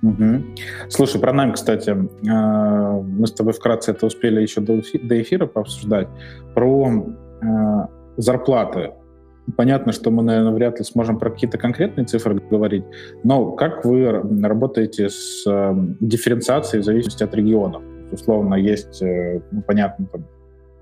[0.00, 0.44] Угу.
[0.90, 1.90] Слушай, про найм, кстати,
[2.28, 6.06] а, мы с тобой вкратце это успели еще до, эфира пообсуждать.
[6.54, 7.06] Про
[7.42, 8.92] а, зарплаты.
[9.56, 12.84] Понятно, что мы, наверное, вряд ли сможем про какие-то конкретные цифры говорить,
[13.24, 14.10] но как вы
[14.42, 17.82] работаете с а, дифференциацией в зависимости от регионов?
[18.10, 20.26] Условно, есть, э, ну, понятно, там,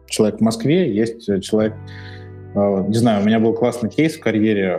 [0.06, 1.74] человек в Москве, есть э, человек,
[2.54, 4.78] э, не знаю, у меня был классный кейс в карьере,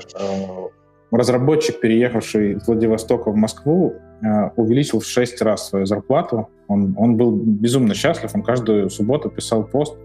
[1.12, 3.96] разработчик, переехавший из Владивостока в Москву,
[4.56, 6.50] увеличил в шесть раз свою зарплату.
[6.68, 9.96] Он, он был безумно счастлив, он каждую субботу писал пост,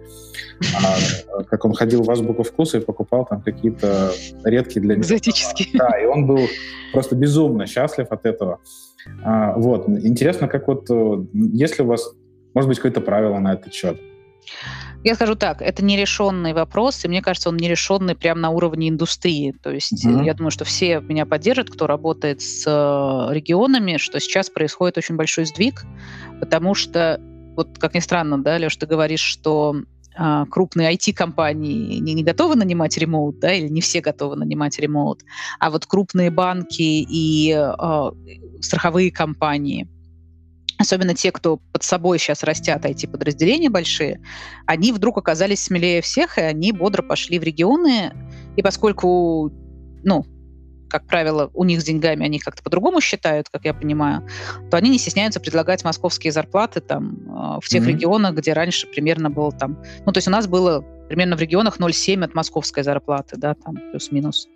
[0.76, 4.12] а, как он ходил в азбуку вкуса и покупал там какие-то
[4.44, 5.02] редкие для него.
[5.02, 5.78] Экзотические.
[5.78, 6.40] Да, и он был
[6.92, 8.60] просто безумно счастлив от этого.
[9.24, 9.88] А, вот.
[9.88, 10.88] Интересно, как вот,
[11.32, 12.14] если у вас
[12.54, 13.98] может быть, какое-то правило на этот счет?
[15.04, 19.52] Я скажу так, это нерешенный вопрос, и мне кажется, он нерешенный прямо на уровне индустрии.
[19.62, 20.24] То есть mm-hmm.
[20.24, 25.16] я думаю, что все меня поддержат, кто работает с э, регионами, что сейчас происходит очень
[25.16, 25.84] большой сдвиг,
[26.38, 27.20] потому что,
[27.56, 29.74] вот как ни странно, да, Леш, ты говоришь, что
[30.14, 35.22] а, крупные IT-компании не, не готовы нанимать ремоут, да, или не все готовы нанимать ремоут,
[35.58, 38.10] а вот крупные банки и э,
[38.60, 39.88] страховые компании–
[40.82, 44.20] особенно те, кто под собой сейчас растят IT-подразделения большие,
[44.66, 48.12] они вдруг оказались смелее всех, и они бодро пошли в регионы.
[48.56, 49.50] И поскольку,
[50.04, 50.24] ну,
[50.92, 54.28] как правило, у них с деньгами они как-то по-другому считают, как я понимаю,
[54.70, 57.88] то они не стесняются предлагать московские зарплаты там а, в тех mm-hmm.
[57.88, 59.82] регионах, где раньше примерно было там...
[60.04, 63.76] Ну, то есть у нас было примерно в регионах 0,7 от московской зарплаты, да, там
[63.90, 64.48] плюс-минус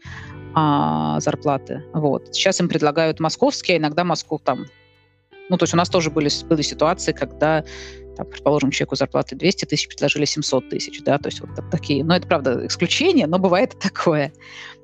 [0.54, 1.84] а, зарплаты.
[1.94, 2.34] Вот.
[2.34, 4.66] Сейчас им предлагают московские, а иногда Москву там
[5.48, 7.64] ну, то есть у нас тоже были, были ситуации, когда,
[8.16, 12.04] там, предположим, человеку зарплаты 200 тысяч предложили 700 тысяч, да, то есть вот такие.
[12.04, 14.32] Но это, правда, исключение, но бывает такое.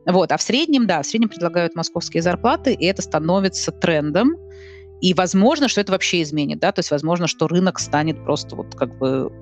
[0.07, 4.37] Вот, а в среднем, да, в среднем предлагают московские зарплаты, и это становится трендом,
[5.01, 8.75] и возможно, что это вообще изменит, да, то есть возможно, что рынок станет просто вот
[8.75, 9.33] как бы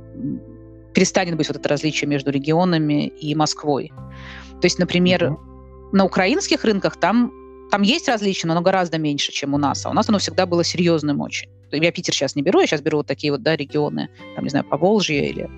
[0.95, 3.93] перестанет быть вот это различие между регионами и Москвой.
[4.61, 5.37] То есть, например, mm-hmm.
[5.93, 7.33] на украинских рынках там
[7.71, 9.87] там есть различия, но оно гораздо меньше, чем у нас.
[9.87, 11.49] А у нас оно всегда было серьезным очень.
[11.73, 14.51] Я Питер сейчас не беру, я сейчас беру вот такие вот да, регионы, там, не
[14.51, 15.49] знаю, Поволжье или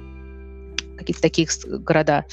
[0.99, 1.49] какие-то такие
[1.79, 2.27] города.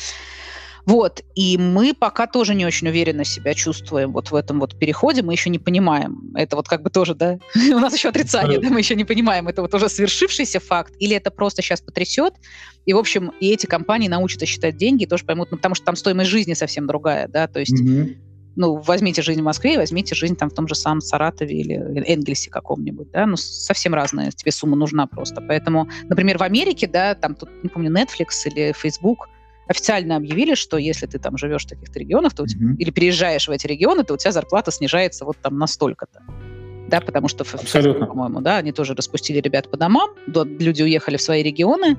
[0.85, 5.21] Вот, и мы пока тоже не очень уверенно себя чувствуем вот в этом вот переходе,
[5.21, 8.69] мы еще не понимаем, это вот как бы тоже, да, у нас еще отрицание, да,
[8.69, 12.33] мы еще не понимаем, это вот уже свершившийся факт, или это просто сейчас потрясет,
[12.85, 15.95] и, в общем, и эти компании научатся считать деньги, тоже поймут, ну, потому что там
[15.95, 18.28] стоимость жизни совсем другая, да, то есть mm-hmm
[18.59, 22.49] ну, возьмите жизнь в Москве, возьмите жизнь там в том же самом Саратове или Энгельсе
[22.49, 25.39] каком-нибудь, да, ну, совсем разная тебе сумма нужна просто.
[25.39, 29.29] Поэтому, например, в Америке, да, там, тут, не помню, Netflix или Facebook
[29.67, 32.75] официально объявили, что если ты там живешь в таких-то регионах, то mm-hmm.
[32.79, 36.21] или переезжаешь в эти регионы, то у тебя зарплата снижается вот там настолько-то.
[36.89, 38.07] Да, потому что, Абсолютно.
[38.07, 41.97] по-моему, да, они тоже распустили ребят по домам, люди уехали в свои регионы,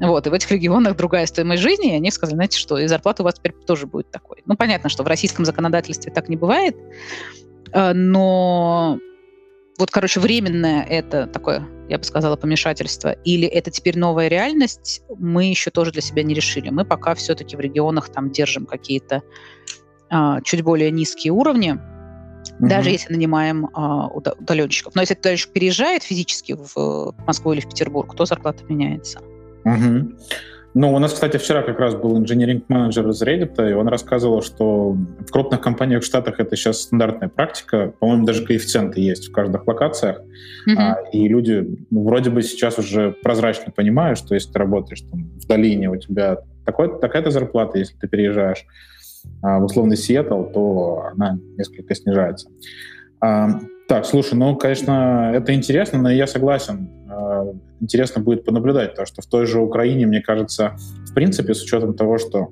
[0.00, 3.22] вот, и в этих регионах другая стоимость жизни, и они сказали, знаете что, и зарплата
[3.22, 4.42] у вас теперь тоже будет такой.
[4.46, 6.76] Ну, понятно, что в российском законодательстве так не бывает,
[7.72, 8.98] э, но
[9.78, 15.46] вот, короче, временное это такое, я бы сказала, помешательство, или это теперь новая реальность, мы
[15.46, 16.68] еще тоже для себя не решили.
[16.68, 19.22] Мы пока все-таки в регионах там держим какие-то
[20.10, 22.68] а, чуть более низкие уровни, mm-hmm.
[22.68, 24.94] даже если нанимаем а, удаленщиков.
[24.94, 29.20] Но если удаленщик переезжает физически в Москву или в Петербург, то зарплата меняется.
[29.64, 30.16] Угу.
[30.72, 34.92] Ну, у нас, кстати, вчера как раз был инженеринг-менеджер из Reddit, и он рассказывал, что
[34.92, 37.92] в крупных компаниях в Штатах это сейчас стандартная практика.
[37.98, 40.20] По-моему, даже коэффициенты есть в каждых локациях.
[40.68, 40.76] Mm-hmm.
[40.76, 45.30] А, и люди ну, вроде бы сейчас уже прозрачно понимают, что если ты работаешь там,
[45.40, 48.64] в долине, у тебя такой, такая-то зарплата, если ты переезжаешь
[49.42, 52.48] а, в условный Сиэтл, то она несколько снижается.
[53.20, 53.58] А,
[53.88, 56.88] так, слушай, ну, конечно, это интересно, но я согласен.
[57.10, 61.62] А, интересно будет понаблюдать, потому что в той же Украине, мне кажется, в принципе, с
[61.62, 62.50] учетом того, что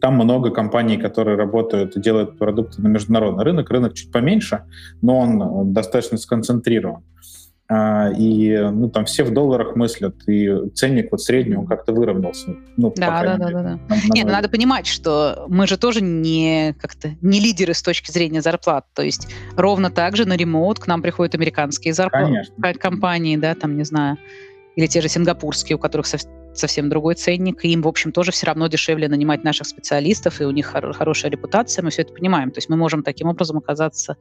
[0.00, 3.70] там много компаний, которые работают и делают продукты на международный рынок.
[3.70, 4.64] Рынок чуть поменьше,
[5.02, 7.02] но он достаточно сконцентрирован.
[7.02, 7.39] а,
[7.70, 12.56] и ну, там все в долларах мыслят, и ценник вот средний, он как-то выровнялся.
[12.76, 13.80] Ну, да, да, да, да, да.
[13.88, 18.10] На, Нет, ну, надо понимать, что мы же тоже не как-то не лидеры с точки
[18.10, 18.86] зрения зарплат.
[18.92, 23.76] То есть ровно так же на ремоут к нам приходят американские зарплаты компании, да, там,
[23.76, 24.18] не знаю,
[24.74, 26.06] или те же сингапурские, у которых
[26.54, 30.44] совсем другой ценник, и им, в общем, тоже все равно дешевле нанимать наших специалистов, и
[30.44, 32.50] у них хор- хорошая репутация, мы все это понимаем.
[32.50, 34.16] То есть мы можем таким образом оказаться,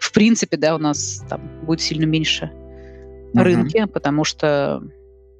[0.00, 2.50] в принципе, да, у нас там будет сильно меньше
[3.34, 3.42] uh-huh.
[3.42, 4.82] рынки, потому что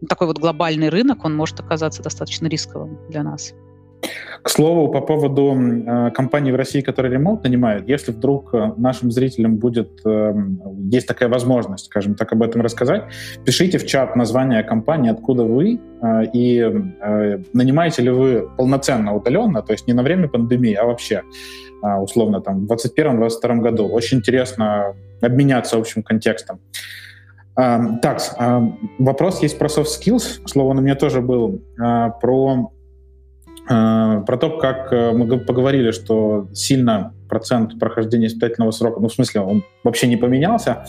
[0.09, 3.55] такой вот глобальный рынок, он может оказаться достаточно рисковым для нас.
[4.43, 9.11] К слову, по поводу э, компаний в России, которые ремонт нанимают, если вдруг э, нашим
[9.11, 10.35] зрителям будет, э,
[10.93, 13.05] есть такая возможность, скажем так, об этом рассказать,
[13.45, 19.63] пишите в чат название компании, откуда вы, э, и э, нанимаете ли вы полноценно удаленно,
[19.63, 21.23] то есть не на время пандемии, а вообще,
[21.83, 23.89] э, условно, там, в 2021-2022 году.
[23.89, 26.61] Очень интересно обменяться общим контекстом.
[27.57, 28.21] Так,
[28.99, 30.47] вопрос есть про soft skills.
[30.47, 31.63] Слово на меня тоже был.
[31.81, 32.71] Uh, про
[33.69, 39.13] Э, про то, как э, мы поговорили, что сильно процент прохождения испытательного срока, ну, в
[39.13, 40.87] смысле, он вообще не поменялся,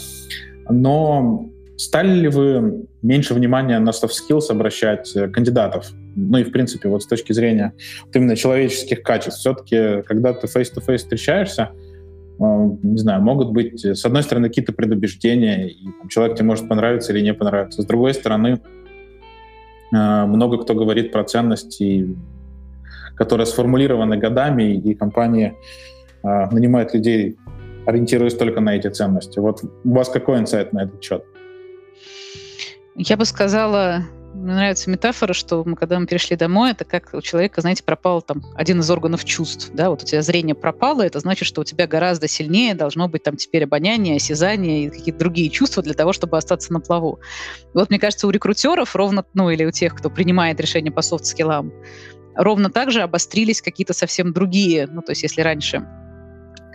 [0.69, 5.87] но стали ли вы меньше внимания на soft skills обращать э, кандидатов?
[6.15, 7.73] Ну и, в принципе, вот с точки зрения
[8.05, 9.39] вот именно человеческих качеств.
[9.39, 11.71] Все-таки, когда ты face-to-face встречаешься,
[12.39, 17.13] не знаю, могут быть, с одной стороны, какие-то предубеждения, и там, человек тебе может понравиться
[17.13, 17.81] или не понравиться.
[17.81, 18.61] С другой стороны,
[19.91, 22.15] много кто говорит про ценности
[23.17, 25.57] которые сформулированы годами, и компании
[26.23, 27.35] э, нанимают людей,
[27.85, 29.39] ориентируясь только на эти ценности.
[29.39, 31.23] Вот у вас какой инсайт на этот счет?
[32.95, 34.03] Я бы сказала,
[34.37, 38.21] мне нравится метафора, что мы, когда мы перешли домой, это как у человека, знаете, пропал
[38.21, 41.63] там один из органов чувств, да, вот у тебя зрение пропало, это значит, что у
[41.63, 46.13] тебя гораздо сильнее должно быть там теперь обоняние, осязание и какие-то другие чувства для того,
[46.13, 47.19] чтобы остаться на плаву.
[47.73, 51.73] Вот мне кажется, у рекрутеров ровно, ну или у тех, кто принимает решения по софт-скиллам,
[52.35, 54.87] ровно так же обострились какие-то совсем другие.
[54.87, 55.85] Ну, то есть если раньше,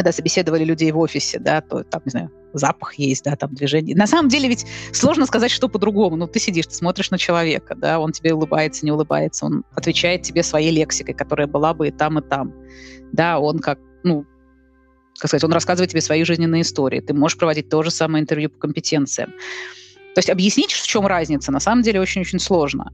[0.02, 3.94] когда собеседовали людей в офисе, да, то там, не знаю, запах есть, да, там движение.
[3.94, 6.16] На самом деле ведь сложно сказать, что по-другому.
[6.16, 10.22] Ну, ты сидишь, ты смотришь на человека, да, он тебе улыбается, не улыбается, он отвечает
[10.22, 12.52] тебе своей лексикой, которая была бы и там, и там.
[13.12, 14.26] Да, он как, ну,
[15.20, 16.98] как сказать, он рассказывает тебе свои жизненные истории.
[16.98, 19.30] Ты можешь проводить то же самое интервью по компетенциям.
[20.14, 22.92] То есть объяснить, в чем разница, на самом деле очень-очень сложно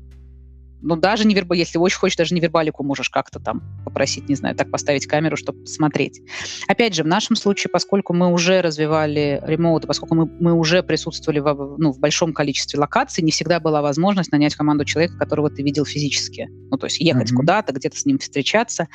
[0.80, 4.34] ну, даже не верба, если очень хочешь, даже не вербалику можешь как-то там попросить, не
[4.34, 6.20] знаю, так поставить камеру, чтобы посмотреть.
[6.66, 11.40] Опять же, в нашем случае, поскольку мы уже развивали ремоут, поскольку мы, мы уже присутствовали
[11.40, 15.62] в, ну, в большом количестве локаций, не всегда была возможность нанять команду человека, которого ты
[15.62, 16.48] видел физически.
[16.70, 17.36] Ну, то есть ехать mm-hmm.
[17.36, 18.88] куда-то, где-то с ним встречаться.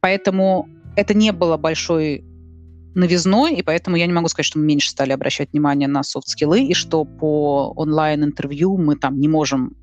[0.00, 2.24] Поэтому это не было большой
[2.94, 6.64] новизной, и поэтому я не могу сказать, что мы меньше стали обращать внимание на софт-скиллы,
[6.64, 9.76] и что по онлайн-интервью мы там не можем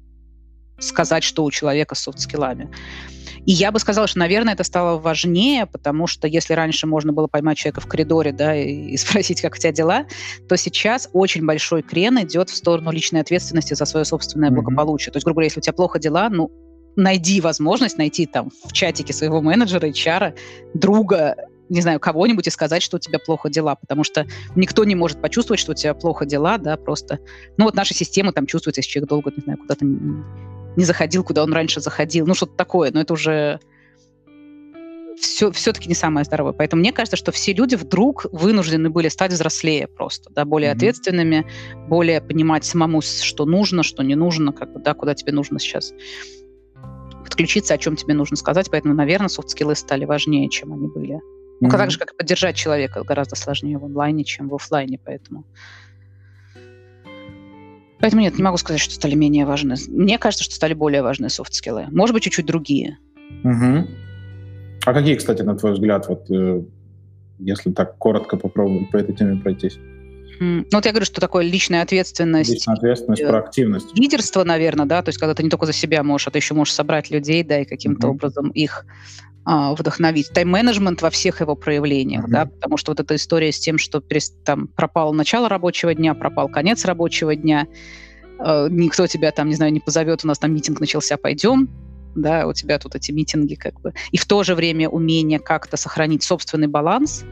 [0.80, 2.70] сказать, что у человека с софт-скиллами.
[3.46, 7.28] И я бы сказала, что, наверное, это стало важнее, потому что если раньше можно было
[7.28, 10.06] поймать человека в коридоре, да, и, спросить, как у тебя дела,
[10.50, 14.54] то сейчас очень большой крен идет в сторону личной ответственности за свое собственное mm-hmm.
[14.54, 15.12] благополучие.
[15.12, 16.52] То есть, грубо говоря, если у тебя плохо дела, ну,
[16.96, 20.34] найди возможность найти там в чатике своего менеджера, HR,
[20.74, 21.36] друга,
[21.70, 25.22] не знаю, кого-нибудь и сказать, что у тебя плохо дела, потому что никто не может
[25.22, 27.20] почувствовать, что у тебя плохо дела, да, просто.
[27.58, 29.86] Ну вот наша система там чувствуется, если человек долго, не знаю, куда-то
[30.76, 33.60] не заходил, куда он раньше заходил, ну что-то такое, но это уже
[35.18, 36.54] все, все-таки не самое здоровое.
[36.54, 40.76] Поэтому мне кажется, что все люди вдруг вынуждены были стать взрослее просто, да, более mm-hmm.
[40.76, 41.46] ответственными,
[41.88, 45.94] более понимать самому, что нужно, что не нужно, как бы, да, куда тебе нужно сейчас
[47.24, 48.70] подключиться, о чем тебе нужно сказать.
[48.70, 51.20] Поэтому, наверное, софт-скиллы стали важнее, чем они были.
[51.60, 51.72] Ну, mm-hmm.
[51.72, 55.46] так же, как поддержать человека, гораздо сложнее в онлайне, чем в офлайне, поэтому...
[58.00, 59.76] Поэтому нет, не могу сказать, что стали менее важны.
[59.88, 61.88] Мне кажется, что стали более важны софт-скиллы.
[61.92, 62.98] Может быть, чуть-чуть другие.
[63.44, 63.88] Угу.
[64.86, 66.64] А какие, кстати, на твой взгляд, вот э,
[67.40, 69.80] если так коротко попробовать по этой теме пройтись?
[70.40, 72.52] Ну, вот я говорю, что такое личная ответственность.
[72.52, 73.98] Личная ответственность, э, проактивность.
[73.98, 76.54] Лидерство, наверное, да, то есть когда ты не только за себя можешь, а ты еще
[76.54, 78.16] можешь собрать людей, да, и каким-то угу.
[78.16, 78.86] образом их
[79.46, 80.32] вдохновить.
[80.34, 82.32] Тайм-менеджмент во всех его проявлениях, mm-hmm.
[82.32, 84.02] да, потому что вот эта история с тем, что
[84.44, 87.68] там пропало начало рабочего дня, пропал конец рабочего дня,
[88.40, 91.70] э, никто тебя там, не знаю, не позовет, у нас там митинг начался, пойдем,
[92.16, 93.94] да, у тебя тут эти митинги как бы.
[94.12, 97.24] И в то же время умение как-то сохранить собственный баланс,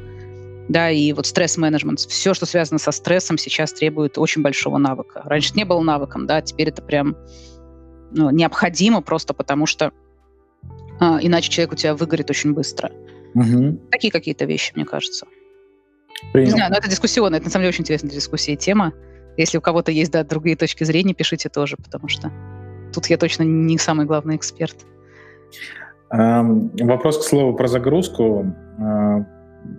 [0.70, 5.22] да, и вот стресс-менеджмент, все, что связано со стрессом, сейчас требует очень большого навыка.
[5.26, 7.18] Раньше это не было навыком, да, теперь это прям
[8.12, 9.92] ну, необходимо просто потому, что
[11.00, 12.92] а, иначе человек у тебя выгорит очень быстро.
[13.36, 13.80] Угу.
[13.92, 15.26] Такие какие-то вещи, мне кажется.
[16.32, 16.48] Принял.
[16.48, 18.94] Не знаю, но это дискуссионная, это на самом деле очень интересная дискуссия тема.
[19.38, 22.32] Если у кого-то есть, да, другие точки зрения, пишите тоже, потому что
[22.94, 24.76] тут я точно не самый главный эксперт.
[26.12, 28.46] Эм, вопрос, к слову, про загрузку.
[28.78, 29.26] Э,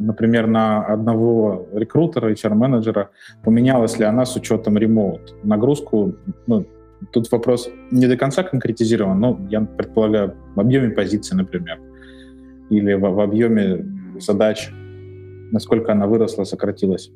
[0.01, 3.11] например, на одного рекрутера, HR-менеджера,
[3.45, 5.35] поменялась ли она с учетом ремоут?
[5.45, 6.67] Нагрузку, ну,
[7.13, 11.81] тут вопрос не до конца конкретизирован, но я предполагаю, в объеме позиции, например,
[12.71, 13.85] или в, в объеме
[14.21, 14.71] задач,
[15.53, 17.11] насколько она выросла, сократилась.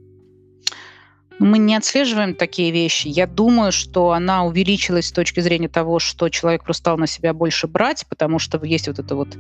[1.39, 3.07] Мы не отслеживаем такие вещи.
[3.07, 7.33] Я думаю, что она увеличилась с точки зрения того, что человек просто стал на себя
[7.33, 9.37] больше брать, потому что есть вот это вот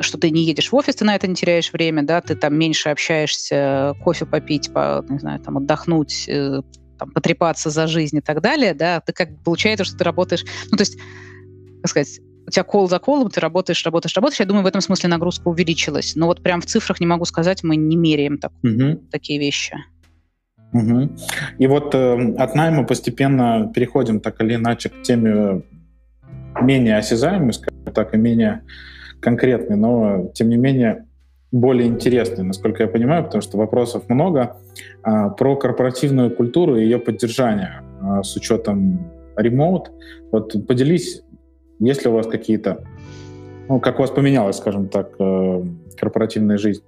[0.00, 2.56] что ты не едешь в офис, ты на это не теряешь время, да, ты там
[2.56, 6.62] меньше общаешься, кофе попить, по, не знаю, там отдохнуть, э,
[6.98, 10.76] там, потрепаться за жизнь и так далее, да, ты как получается, что ты работаешь, ну,
[10.76, 10.98] то есть,
[11.82, 14.40] как сказать, у тебя кол за колом, ты работаешь, работаешь, работаешь.
[14.40, 16.16] Я думаю, в этом смысле нагрузка увеличилась.
[16.16, 19.02] Но вот прям в цифрах не могу сказать, мы не меряем так, угу.
[19.10, 19.76] такие вещи.
[20.72, 21.16] Угу.
[21.58, 25.62] И вот э, от найма постепенно переходим так или иначе к теме
[26.60, 28.62] менее осязаемой, скажем так, и менее
[29.20, 31.06] конкретной, но тем не менее
[31.50, 34.56] более интересной, насколько я понимаю, потому что вопросов много
[35.02, 39.90] а, про корпоративную культуру и ее поддержание а, с учетом ремоут.
[40.30, 41.22] Вот поделись,
[41.78, 42.84] есть ли у вас какие-то,
[43.68, 45.64] ну, как у вас поменялась, скажем так, э,
[45.96, 46.82] корпоративная жизнь?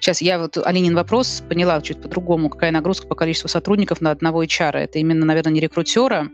[0.00, 2.50] Сейчас я вот Алинин вопрос поняла чуть по-другому.
[2.50, 4.76] Какая нагрузка по количеству сотрудников на одного HR?
[4.76, 6.28] Это именно, наверное, не рекрутера,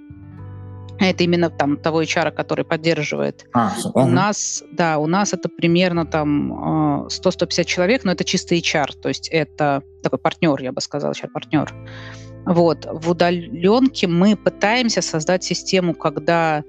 [1.01, 3.47] это именно там того HR, который поддерживает.
[3.53, 4.09] А, у угу.
[4.09, 9.09] нас, да, у нас это примерно там 100-150 э, человек, но это чисто HR, то
[9.09, 11.75] есть это такой партнер, я бы сказала, HR-партнер.
[12.47, 12.87] Вот.
[12.91, 16.63] В удаленке мы пытаемся создать систему, когда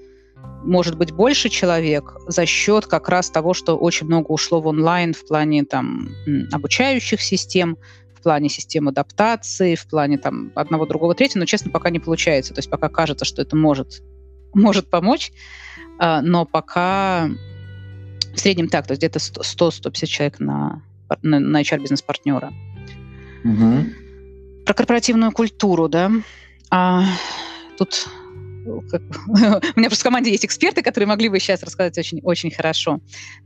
[0.64, 5.14] может быть больше человек за счет как раз того, что очень много ушло в онлайн
[5.14, 6.10] в плане там
[6.52, 7.78] обучающих систем,
[8.16, 12.54] в плане систем адаптации, в плане там одного, другого, третьего, но, честно, пока не получается.
[12.54, 14.02] То есть пока кажется, что это может,
[14.56, 15.32] может помочь,
[16.00, 17.30] а, но пока
[18.34, 20.82] в среднем так, то есть где-то 100-150 человек на,
[21.22, 22.54] на, на HR-бизнес-партнера.
[23.44, 24.66] Угу.
[24.66, 26.12] Про корпоративную культуру, да.
[26.72, 27.06] А,
[27.78, 28.08] тут
[28.90, 32.52] как, у меня просто в команде есть эксперты, которые могли бы сейчас рассказать очень, очень
[32.52, 33.00] хорошо.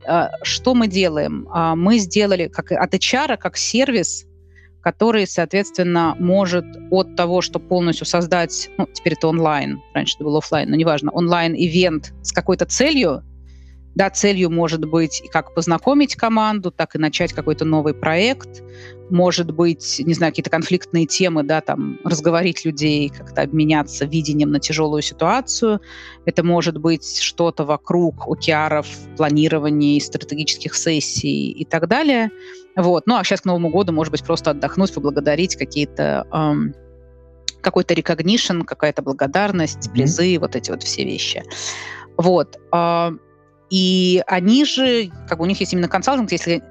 [0.06, 1.46] А, что мы делаем?
[1.50, 4.26] А, мы сделали как от HR, как сервис,
[4.82, 10.36] который, соответственно, может от того, что полностью создать, ну, теперь это онлайн, раньше это был
[10.36, 13.22] офлайн, но неважно, онлайн-ивент с какой-то целью,
[13.94, 18.62] да, целью может быть как познакомить команду, так и начать какой-то новый проект.
[19.10, 24.60] Может быть, не знаю, какие-то конфликтные темы, да, там, разговорить людей, как-то обменяться видением на
[24.60, 25.80] тяжелую ситуацию.
[26.24, 32.30] Это может быть что-то вокруг океаров, планирования, стратегических сессий и так далее.
[32.76, 33.06] Вот.
[33.06, 36.74] Ну, а сейчас к Новому году, может быть, просто отдохнуть, поблагодарить какие-то эм,
[37.60, 40.40] какой-то recognition, какая-то благодарность, призы, mm-hmm.
[40.40, 41.42] вот эти вот все вещи.
[42.16, 42.58] Вот.
[42.72, 43.10] Э,
[43.70, 46.62] и они же, как у них есть именно консалтинг, если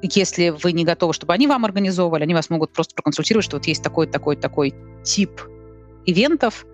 [0.00, 3.66] если вы не готовы, чтобы они вам организовывали, они вас могут просто проконсультировать, что вот
[3.66, 4.72] есть такой, такой, такой
[5.02, 5.40] тип
[6.06, 6.66] ивентов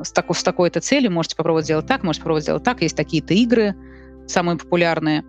[0.00, 3.34] с, такой, с такой-то целью, можете попробовать сделать так, можете попробовать сделать так, есть такие-то
[3.34, 3.74] игры,
[4.26, 5.24] самые популярные.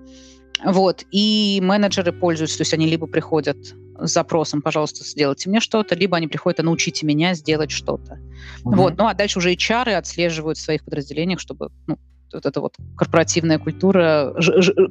[0.64, 3.58] Вот, и менеджеры пользуются, то есть они либо приходят
[4.00, 8.20] с запросом, пожалуйста, сделайте мне что-то, либо они приходят, а научите меня сделать что-то.
[8.64, 8.76] Угу.
[8.76, 11.98] Вот, ну а дальше уже HR отслеживают в своих подразделениях, чтобы ну,
[12.34, 14.34] вот эта вот корпоративная культура,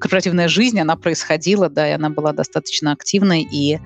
[0.01, 3.43] корпоративная жизнь, она происходила, да, и она была достаточно активной.
[3.43, 3.81] И,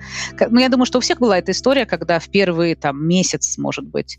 [0.51, 3.87] ну, я думаю, что у всех была эта история, когда в первый там месяц, может
[3.87, 4.18] быть,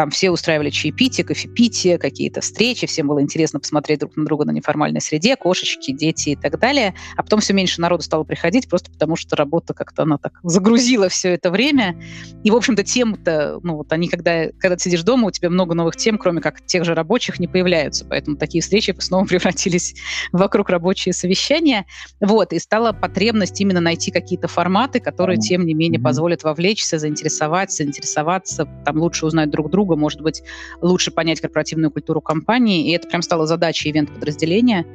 [0.00, 4.50] там все устраивали чаепитие, кофепитие, какие-то встречи, всем было интересно посмотреть друг на друга на
[4.50, 6.94] неформальной среде, кошечки, дети и так далее.
[7.18, 11.10] А потом все меньше народу стало приходить, просто потому что работа как-то она так загрузила
[11.10, 12.02] все это время.
[12.42, 15.74] И, в общем-то, темы-то, ну вот они, когда, когда ты сидишь дома, у тебя много
[15.74, 18.06] новых тем, кроме как тех же рабочих, не появляются.
[18.06, 19.96] Поэтому такие встречи снова превратились
[20.32, 21.84] вокруг рабочие совещания.
[22.20, 27.70] Вот, и стала потребность именно найти какие-то форматы, которые, тем не менее, позволят вовлечься, заинтересовать,
[27.70, 30.42] заинтересоваться, там лучше узнать друг друга, друга, может быть,
[30.80, 34.86] лучше понять корпоративную культуру компании, и это прям стало задачей ивент-подразделения.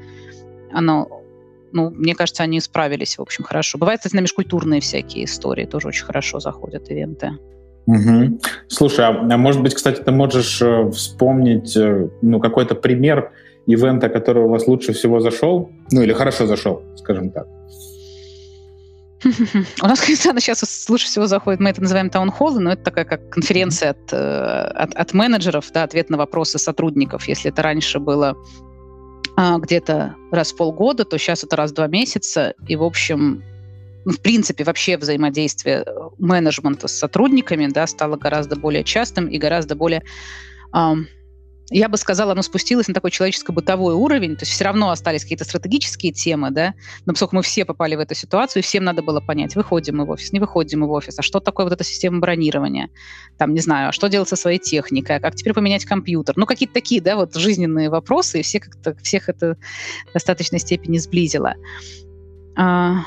[0.72, 1.22] Оно
[1.72, 3.78] ну, мне кажется, они справились, в общем, хорошо.
[3.78, 7.32] Бывают, кстати, на межкультурные всякие истории, тоже очень хорошо заходят ивенты.
[7.86, 8.39] Угу.
[8.68, 13.32] Слушай, а, а может быть, кстати, ты можешь э, вспомнить э, ну, какой-то пример
[13.66, 17.46] ивента, который у вас лучше всего зашел, ну или хорошо зашел, скажем так?
[19.82, 23.30] У нас, конечно, сейчас лучше всего заходит, мы это называем таунхоллы, но это такая как
[23.30, 27.28] конференция от, э, от, от менеджеров, да, ответ на вопросы сотрудников.
[27.28, 28.38] Если это раньше было
[29.36, 32.53] а, где-то раз в полгода, то сейчас это раз в два месяца.
[32.67, 33.43] И, в общем,
[34.05, 39.38] ну, в принципе, вообще взаимодействие э, менеджмента с сотрудниками да, стало гораздо более частым и
[39.38, 40.03] гораздо более
[41.70, 45.45] я бы сказала, оно спустилось на такой человеческо-бытовой уровень, то есть все равно остались какие-то
[45.45, 49.55] стратегические темы, да, но поскольку мы все попали в эту ситуацию, всем надо было понять,
[49.55, 52.20] выходим мы в офис, не выходим мы в офис, а что такое вот эта система
[52.20, 52.89] бронирования,
[53.38, 56.45] там, не знаю, а что делать со своей техникой, а как теперь поменять компьютер, ну,
[56.45, 59.57] какие-то такие, да, вот жизненные вопросы, и все как-то, всех это
[60.09, 61.55] в достаточной степени сблизило.
[62.55, 62.97] А,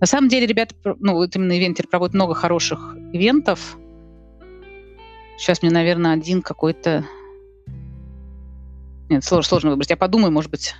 [0.00, 3.76] на самом деле, ребята, ну, вот именно ивентер проводят много хороших ивентов,
[5.38, 7.04] Сейчас мне, наверное, один какой-то
[9.12, 9.90] нет, сложно, сложно выбрать.
[9.90, 10.74] Я подумаю, может быть,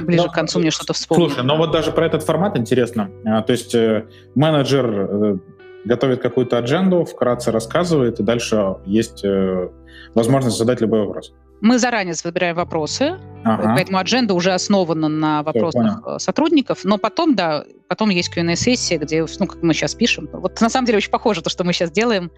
[0.00, 1.28] ближе но, к концу мне что-то вспомню.
[1.28, 3.10] Слушай, но вот даже про этот формат интересно.
[3.24, 5.36] А, то есть э, менеджер э,
[5.84, 9.68] готовит какую-то адженду, вкратце рассказывает, и дальше есть э,
[10.14, 11.32] возможность задать любой вопрос.
[11.60, 13.74] Мы заранее выбираем вопросы, ага.
[13.76, 19.26] поэтому адженда уже основана на вопросах Все, сотрудников, но потом, да, потом есть Q&A-сессия, где,
[19.38, 20.28] ну, как мы сейчас пишем.
[20.32, 22.30] Вот на самом деле очень похоже то, что мы сейчас делаем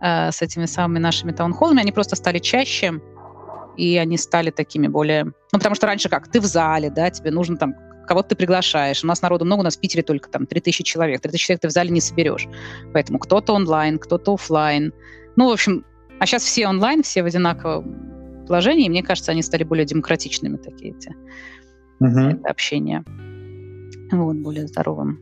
[0.00, 1.80] э, с этими самыми нашими таунхоллами.
[1.80, 3.00] Они просто стали чаще,
[3.80, 5.24] и они стали такими более...
[5.24, 6.28] Ну, потому что раньше как?
[6.28, 7.74] Ты в зале, да, тебе нужно там
[8.06, 9.04] кого-то ты приглашаешь.
[9.04, 11.20] У нас народу много, у нас в Питере только там 3000 человек.
[11.20, 12.48] 3000 человек ты в зале не соберешь.
[12.92, 14.92] Поэтому кто-то онлайн, кто-то офлайн.
[15.36, 15.84] Ну, в общем,
[16.18, 20.56] а сейчас все онлайн, все в одинаковом положении, и мне кажется, они стали более демократичными,
[20.56, 21.14] такие эти
[22.02, 22.42] uh-huh.
[22.48, 23.04] общения.
[24.10, 25.20] Вот, более здоровым.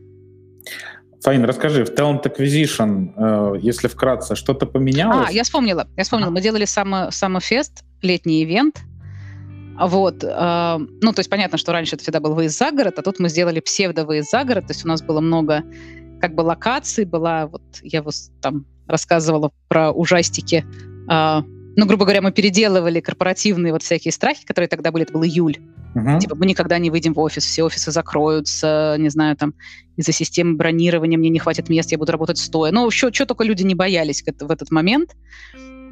[1.21, 5.29] Фаин, расскажи, в Talent Acquisition, э, если вкратце, что-то поменялось?
[5.29, 6.31] А, я вспомнила, я вспомнила.
[6.31, 8.81] Мы делали само, самофест, летний ивент.
[9.79, 13.01] Вот, э, ну, то есть понятно, что раньше это всегда был выезд за город, а
[13.01, 15.63] тут мы сделали псевдо-выезд за город, то есть у нас было много
[16.19, 20.65] как бы локаций, была, вот я вот там рассказывала про ужастики,
[21.09, 21.41] э,
[21.79, 25.59] ну, грубо говоря, мы переделывали корпоративные вот всякие страхи, которые тогда были, это был июль.
[25.95, 26.19] Uh-huh.
[26.19, 29.53] Типа, мы никогда не выйдем в офис, все офисы закроются, не знаю, там,
[29.95, 32.71] из-за системы бронирования мне не хватит мест, я буду работать стоя.
[32.71, 35.15] Ну, что, что только люди не боялись в этот момент.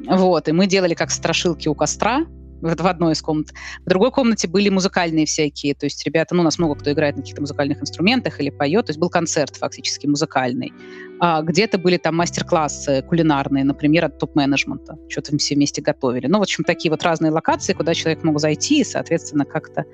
[0.06, 2.26] Вот, и мы делали как страшилки у костра,
[2.60, 3.48] в, одной из комнат.
[3.84, 7.16] В другой комнате были музыкальные всякие, то есть ребята, ну, у нас много кто играет
[7.16, 10.72] на каких-то музыкальных инструментах или поет, то есть был концерт фактически музыкальный.
[11.20, 16.26] А где-то были там мастер-классы кулинарные, например, от топ-менеджмента, что-то все вместе готовили.
[16.26, 19.84] Ну, в общем, такие вот разные локации, куда человек мог зайти, и, соответственно, как-то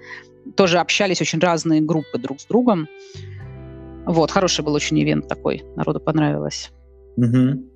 [0.56, 2.88] тоже общались очень разные группы друг с другом.
[4.06, 6.70] Вот, хороший был очень ивент такой, народу понравилось.
[7.16, 7.73] Угу.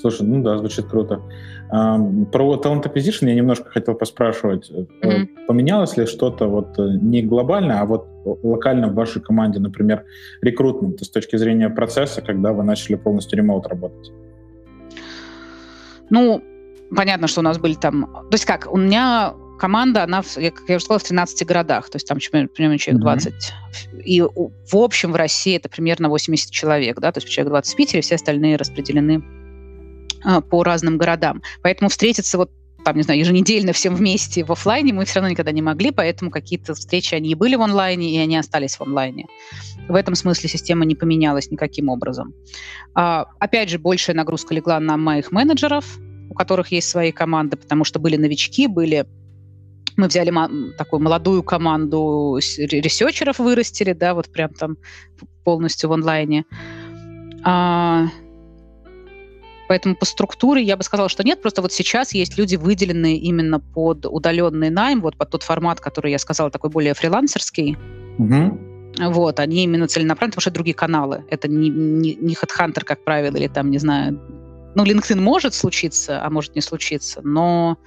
[0.00, 1.20] Слушай, ну да, звучит круто.
[1.68, 4.70] Про Talent Acquisition я немножко хотел поспрашивать.
[4.70, 5.46] Mm-hmm.
[5.46, 8.06] Поменялось ли что-то вот э, не глобально, а вот
[8.42, 10.04] локально в вашей команде, например,
[10.42, 14.12] рекрутмент с точки зрения процесса, когда вы начали полностью ремоут работать?
[16.10, 16.42] Ну,
[16.94, 18.06] понятно, что у нас были там...
[18.30, 21.96] То есть как, у меня команда, она, как я уже сказала, в 13 городах, то
[21.96, 22.18] есть там
[22.54, 23.32] примерно человек 20.
[23.32, 24.02] Mm-hmm.
[24.02, 27.76] И в общем в России это примерно 80 человек, да, то есть человек 20 в
[27.76, 29.24] Питере, все остальные распределены
[30.50, 31.42] по разным городам.
[31.62, 32.50] Поэтому встретиться вот
[32.86, 36.30] там, не знаю, еженедельно всем вместе в офлайне мы все равно никогда не могли, поэтому
[36.30, 39.26] какие-то встречи, они и были в онлайне, и они остались в онлайне.
[39.88, 42.32] В этом смысле система не поменялась никаким образом.
[42.94, 45.98] А, опять же, большая нагрузка легла на моих менеджеров,
[46.30, 49.04] у которых есть свои команды, потому что были новички, были
[49.96, 50.30] мы взяли
[50.76, 54.76] такую молодую команду ресерчеров, вырастили, да, вот прям там
[55.42, 56.44] полностью в онлайне.
[57.42, 58.06] А,
[59.68, 63.58] Поэтому по структуре я бы сказала, что нет, просто вот сейчас есть люди, выделенные именно
[63.58, 67.76] под удаленный найм, вот под тот формат, который я сказала, такой более фрилансерский.
[68.18, 69.10] Угу.
[69.10, 71.24] Вот, они именно целенаправлены, потому что это другие каналы.
[71.30, 74.20] Это не, не, не HeadHunter, как правило, или там, не знаю,
[74.74, 77.78] ну, LinkedIn может случиться, а может не случиться, но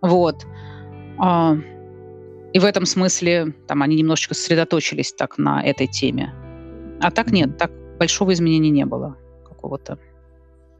[0.00, 0.46] вот.
[1.18, 1.56] А,
[2.52, 6.32] и в этом смысле там они немножечко сосредоточились так на этой теме.
[7.00, 9.16] А так нет, так большого изменения не было
[9.46, 9.98] какого-то.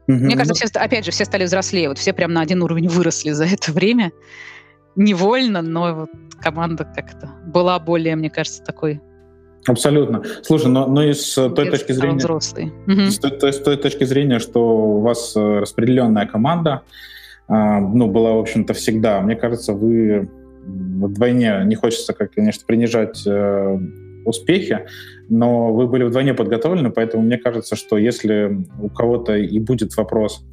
[0.07, 0.17] Угу.
[0.17, 1.89] Мне кажется, все, опять же, все стали взрослее.
[1.89, 4.11] Вот все прям на один уровень выросли за это время.
[4.95, 6.09] Невольно, но вот
[6.41, 9.01] команда как-то была более, мне кажется, такой
[9.67, 10.23] Абсолютно.
[10.43, 12.19] Слушай, но, но и с той точки зрения...
[12.19, 12.71] Взрослый.
[12.87, 16.83] С, той, с той точки зрения, что у вас э, распределенная команда,
[17.49, 19.19] а, ну, была, в общем-то, всегда.
[19.19, 20.29] Мне кажется, вы
[20.65, 23.79] вдвойне, не хочется, как, конечно, принижать э,
[24.27, 24.85] успехи,
[25.29, 30.43] но вы были вдвойне подготовлены, поэтому мне кажется, что если у кого-то и будет вопрос,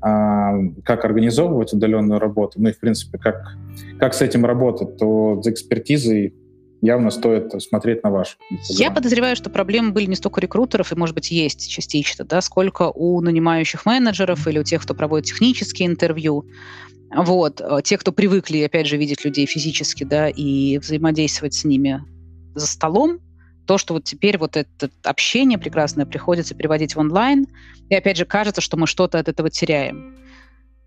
[0.00, 0.52] а,
[0.84, 3.56] как организовывать удаленную работу, ну и, в принципе, как,
[3.98, 6.34] как с этим работать, то за экспертизой
[6.80, 8.38] явно стоит смотреть на ваш.
[8.68, 12.92] Я подозреваю, что проблемы были не столько рекрутеров, и, может быть, есть частично, да, сколько
[12.94, 16.46] у нанимающих менеджеров или у тех, кто проводит технические интервью.
[17.14, 17.60] Вот.
[17.82, 22.04] Те, кто привыкли, опять же, видеть людей физически, да, и взаимодействовать с ними
[22.54, 23.20] за столом,
[23.66, 27.46] то, что вот теперь вот это общение прекрасное приходится переводить в онлайн,
[27.90, 30.16] и опять же кажется, что мы что-то от этого теряем.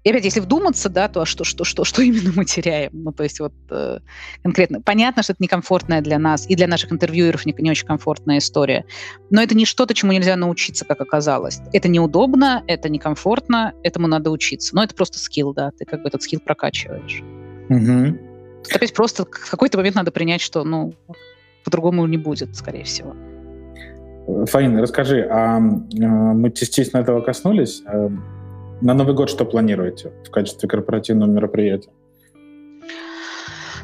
[0.04, 2.90] И опять, если вдуматься, да, то а что, что, что, что именно мы теряем?
[2.94, 4.00] Ну, то есть вот э,
[4.42, 4.82] конкретно.
[4.82, 8.86] Понятно, что это некомфортная для нас и для наших интервьюеров не, не очень комфортная история.
[9.30, 11.60] Но это не что-то, чему нельзя научиться, как оказалось.
[11.72, 14.76] Это неудобно, это некомфортно, этому надо учиться.
[14.76, 17.22] Но это просто скилл, да, ты как бы этот скилл прокачиваешь.
[17.70, 18.18] Угу.
[18.74, 20.96] Опять просто в какой-то момент надо принять, что, ну,
[21.64, 23.14] по-другому не будет, скорее всего.
[24.46, 27.84] Фаина, расскажи, а, а мы частично этого коснулись?
[27.86, 28.10] А,
[28.82, 31.92] на Новый год что планируете в качестве корпоративного мероприятия?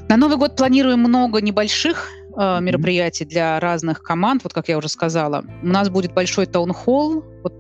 [0.09, 4.43] На Новый год планируем много небольших э, мероприятий для разных команд.
[4.43, 7.53] Вот как я уже сказала, у нас будет большой таунхолл, вот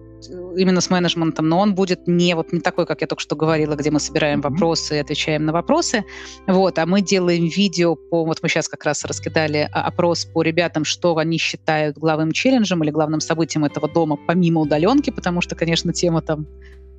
[0.55, 3.75] именно с менеджментом, но он будет не вот не такой, как я только что говорила,
[3.75, 4.49] где мы собираем mm-hmm.
[4.49, 6.03] вопросы и отвечаем на вопросы,
[6.47, 10.41] вот, а мы делаем видео по, вот мы сейчас как раз раскидали а, опрос по
[10.41, 15.55] ребятам, что они считают главным челленджем или главным событием этого дома помимо удаленки, потому что,
[15.55, 16.47] конечно, тема там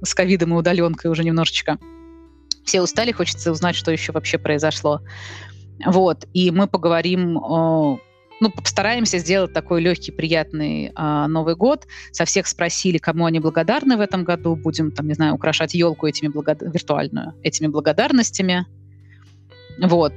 [0.02, 1.78] с ковидом и удаленкой уже немножечко
[2.68, 5.00] все устали, хочется узнать, что еще вообще произошло.
[5.84, 7.38] Вот, и мы поговорим,
[8.40, 11.86] ну, постараемся сделать такой легкий, приятный э, Новый год.
[12.12, 14.56] Со всех спросили, кому они благодарны в этом году.
[14.56, 16.58] Будем, там, не знаю, украшать елку этими благод...
[16.60, 18.66] виртуальную этими благодарностями.
[19.80, 20.12] Вот.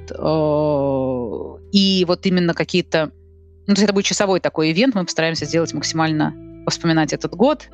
[1.72, 3.12] И вот именно какие-то...
[3.66, 4.94] Ну, то есть это будет часовой такой ивент.
[4.94, 6.34] Мы постараемся сделать максимально
[6.68, 7.68] вспоминать этот год,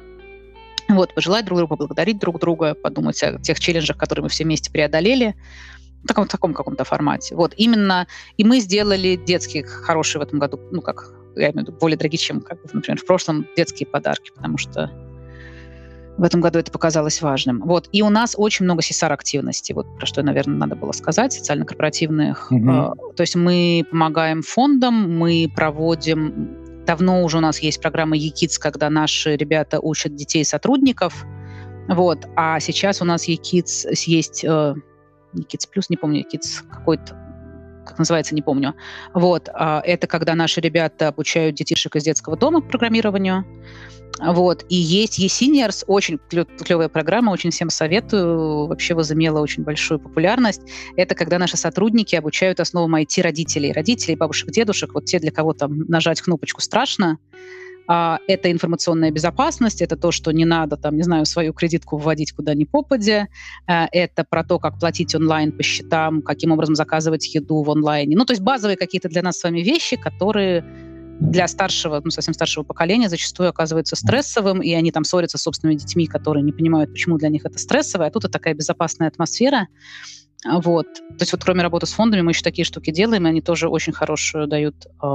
[0.88, 4.70] вот, пожелать друг другу, поблагодарить друг друга, подумать о тех челленджах, которые мы все вместе
[4.70, 5.34] преодолели
[6.08, 7.36] таком, в таком каком-то формате.
[7.36, 8.06] Вот, именно,
[8.36, 11.96] и мы сделали детские хорошие в этом году, ну, как, я имею в виду, более
[11.96, 14.90] дорогие, чем, как, например, в прошлом детские подарки, потому что
[16.16, 17.62] в этом году это показалось важным.
[17.62, 17.88] Вот.
[17.92, 22.50] И у нас очень много CSR-активностей, вот про что, наверное, надо было сказать, социально-корпоративных.
[22.50, 23.14] Mm-hmm.
[23.14, 28.88] То есть мы помогаем фондам, мы проводим Давно уже у нас есть программа ЕКИЦ, когда
[28.88, 31.26] наши ребята учат детей сотрудников.
[31.86, 32.26] Вот.
[32.34, 34.42] А сейчас у нас ЕКИЦ есть...
[35.34, 37.16] Э, ЕКИЦ плюс, не помню, ЕКИЦ какой-то
[37.86, 38.74] как называется, не помню.
[39.14, 43.46] Вот, а, это когда наши ребята обучают детишек из детского дома программированию.
[44.20, 44.64] Вот.
[44.68, 50.62] И есть eSeniors, очень клевая программа, очень всем советую, вообще возымела очень большую популярность.
[50.96, 55.52] Это когда наши сотрудники обучают основам IT родителей, родителей, бабушек, дедушек, вот те, для кого
[55.52, 57.18] там нажать кнопочку страшно,
[57.90, 62.32] а, это информационная безопасность, это то, что не надо, там, не знаю, свою кредитку вводить
[62.32, 63.28] куда ни попадя,
[63.66, 68.14] а, это про то, как платить онлайн по счетам, каким образом заказывать еду в онлайне.
[68.14, 70.64] Ну, то есть базовые какие-то для нас с вами вещи, которые
[71.18, 75.78] для старшего, ну, совсем старшего поколения зачастую оказываются стрессовым, и они там ссорятся с собственными
[75.78, 79.66] детьми, которые не понимают, почему для них это стрессово, а тут это такая безопасная атмосфера.
[80.44, 80.86] Вот.
[80.94, 83.68] То есть вот кроме работы с фондами мы еще такие штуки делаем, и они тоже
[83.68, 85.06] очень хорошую дают э,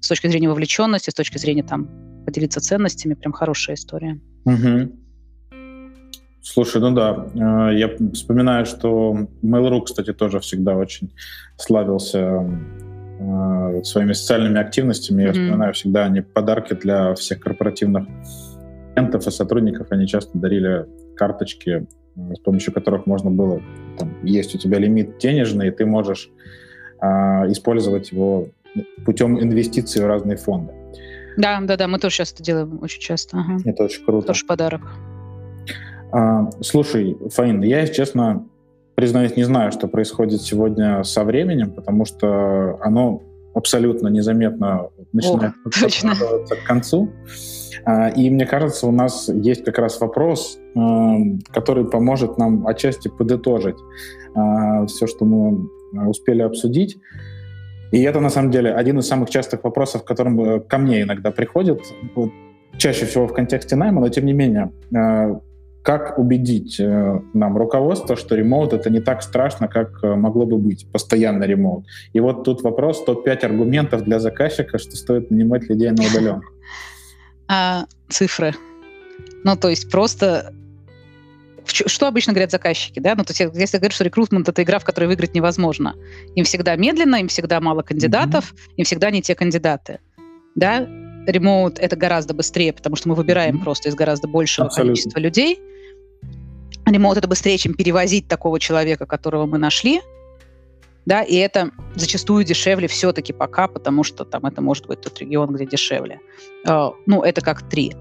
[0.00, 1.88] с точки зрения вовлеченности, с точки зрения там
[2.26, 4.20] поделиться ценностями, прям хорошая история.
[4.44, 4.92] Угу.
[6.42, 11.12] Слушай, ну да, э, я вспоминаю, что Mail.ru, кстати, тоже всегда очень
[11.56, 12.48] славился
[13.18, 15.22] э, своими социальными активностями.
[15.22, 15.32] Я mm-hmm.
[15.32, 18.06] вспоминаю всегда они подарки для всех корпоративных
[18.94, 19.88] клиентов и сотрудников.
[19.90, 23.60] Они часто дарили карточки, с помощью которых можно было,
[23.98, 26.30] там, есть у тебя лимит денежный, и ты можешь
[27.02, 27.06] э,
[27.50, 28.46] использовать его
[29.04, 30.72] путем инвестиций в разные фонды.
[31.36, 33.38] Да, да, да, мы тоже сейчас это делаем очень часто.
[33.38, 33.58] Ага.
[33.64, 34.28] Это очень круто.
[34.28, 34.82] Тоже подарок.
[36.12, 38.46] А, слушай, Фаин, я, честно,
[38.94, 43.22] признаюсь, не знаю, что происходит сегодня со временем, потому что оно
[43.54, 47.10] абсолютно незаметно начинает О, к концу.
[47.84, 50.58] А, и мне кажется, у нас есть как раз вопрос,
[51.52, 53.76] который поможет нам отчасти подытожить
[54.34, 55.68] а, все, что мы
[56.08, 56.98] успели обсудить.
[57.96, 61.30] И это, на самом деле, один из самых частых вопросов, которым э, ко мне иногда
[61.30, 61.80] приходит,
[62.14, 62.30] вот,
[62.76, 65.34] чаще всего в контексте найма, но тем не менее, э,
[65.82, 70.86] как убедить э, нам руководство, что ремоут это не так страшно, как могло бы быть,
[70.92, 71.86] постоянно ремоут.
[72.12, 76.48] И вот тут вопрос, топ-5 аргументов для заказчика, что стоит нанимать людей на удаленку.
[77.48, 78.54] А, цифры.
[79.44, 80.52] Ну, то есть просто
[81.66, 83.14] что обычно говорят заказчики, да?
[83.16, 85.94] Ну, то есть если говорят, что рекрутмент— это игра, в которой выиграть невозможно.
[86.34, 88.72] Им всегда медленно, им всегда мало кандидатов, mm-hmm.
[88.76, 90.00] им всегда не те кандидаты,
[90.54, 90.86] да?
[91.26, 93.64] Ремоут— это гораздо быстрее, потому что мы выбираем mm-hmm.
[93.64, 94.92] просто из гораздо большего Абсолютно.
[94.92, 95.60] количества людей.
[96.86, 100.00] Ремоут— это быстрее, чем перевозить такого человека, которого мы нашли,
[101.06, 105.54] да, и это зачастую дешевле все-таки пока, потому что там это может быть тот регион,
[105.54, 106.20] где дешевле.
[106.66, 107.92] Uh, ну, это как три.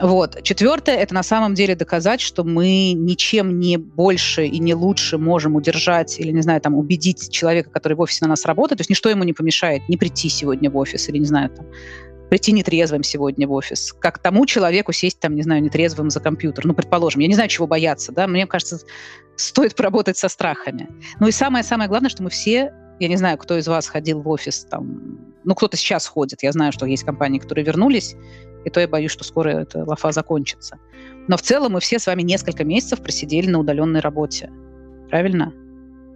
[0.00, 0.42] Вот.
[0.42, 5.54] Четвертое– это на самом деле доказать, что мы ничем не больше и не лучше можем
[5.54, 8.90] удержать или, не знаю, там, убедить человека, который в офисе на нас работает, то есть
[8.90, 11.66] ничто ему не помешает не прийти сегодня в офис или, не знаю, там,
[12.30, 16.64] прийти нетрезвым сегодня в офис, как тому человеку сесть там, не знаю, нетрезвым за компьютер.
[16.64, 18.80] Ну, предположим, я не знаю, чего бояться, да, мне кажется,
[19.36, 20.88] стоит поработать со страхами.
[21.20, 24.28] Ну и самое-самое главное, что мы все, я не знаю, кто из вас ходил в
[24.30, 28.16] офис там, ну, кто-то сейчас ходит, я знаю, что есть компании, которые вернулись,
[28.64, 30.78] и то я боюсь, что скоро эта лафа закончится.
[31.28, 34.50] Но в целом мы все с вами несколько месяцев просидели на удаленной работе.
[35.08, 35.52] Правильно?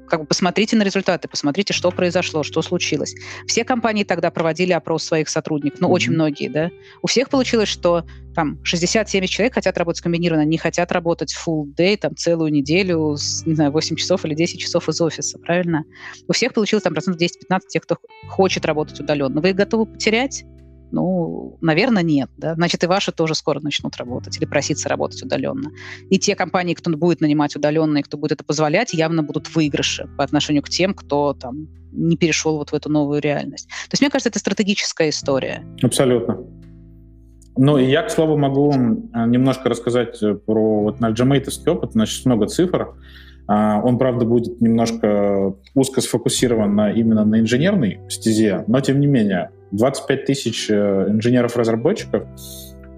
[0.07, 3.15] как бы посмотрите на результаты, посмотрите, что произошло, что случилось.
[3.47, 5.93] Все компании тогда проводили опрос своих сотрудников, ну, mm-hmm.
[5.93, 6.71] очень многие, да.
[7.03, 11.97] У всех получилось, что там 60-70 человек хотят работать комбинированно, не хотят работать full day,
[11.97, 15.85] там, целую неделю, с, не знаю, 8 часов или 10 часов из офиса, правильно?
[16.29, 19.41] У всех получилось там процентов 10-15 тех, кто хочет работать удаленно.
[19.41, 20.45] Вы их готовы потерять?
[20.93, 22.31] Ну, наверное, нет.
[22.37, 22.55] Да?
[22.55, 25.71] Значит, и ваши тоже скоро начнут работать или проситься работать удаленно.
[26.11, 30.09] И те компании, кто будет нанимать удаленно и кто будет это позволять, явно будут выигрыши
[30.17, 33.69] по отношению к тем, кто там не перешел вот в эту новую реальность.
[33.69, 35.65] То есть, мне кажется, это стратегическая история.
[35.83, 36.39] Абсолютно.
[37.57, 41.93] Ну, и я, к слову, могу немножко рассказать про вот наш опыт.
[41.93, 42.95] Значит, много цифр.
[43.49, 49.07] А, он, правда, будет немножко узко сфокусирован на, именно на инженерной стезе, но, тем не
[49.07, 52.25] менее, 25 тысяч э, инженеров-разработчиков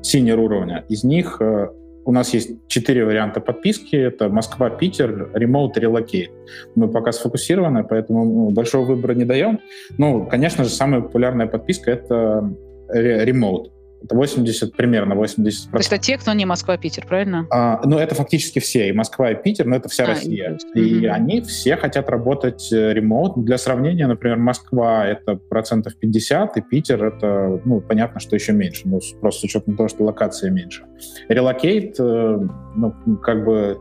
[0.02, 0.84] синер уровня.
[0.88, 1.68] Из них э,
[2.04, 3.96] у нас есть четыре варианта подписки.
[3.96, 6.30] Это Москва, Питер, Remote Relocate.
[6.74, 9.60] Мы пока сфокусированы, поэтому ну, большого выбора не даем.
[9.98, 12.50] Ну, конечно же, самая популярная подписка— это
[12.90, 13.70] Remote.
[14.02, 15.70] Это 80, примерно 80%.
[15.70, 17.46] То есть это те, кто не Москва, а правильно?
[17.50, 18.88] А, ну, это фактически все.
[18.88, 20.56] И Москва, и Питер, но это вся а, Россия.
[20.74, 21.14] И, и угу.
[21.14, 23.44] они все хотят работать remote.
[23.44, 28.82] Для сравнения, например, Москва— это процентов 50, и Питер— это, ну, понятно, что еще меньше.
[28.84, 30.84] Ну, просто с учетом того, что локация меньше.
[31.28, 32.38] Relocate, э,
[32.76, 33.78] ну, как бы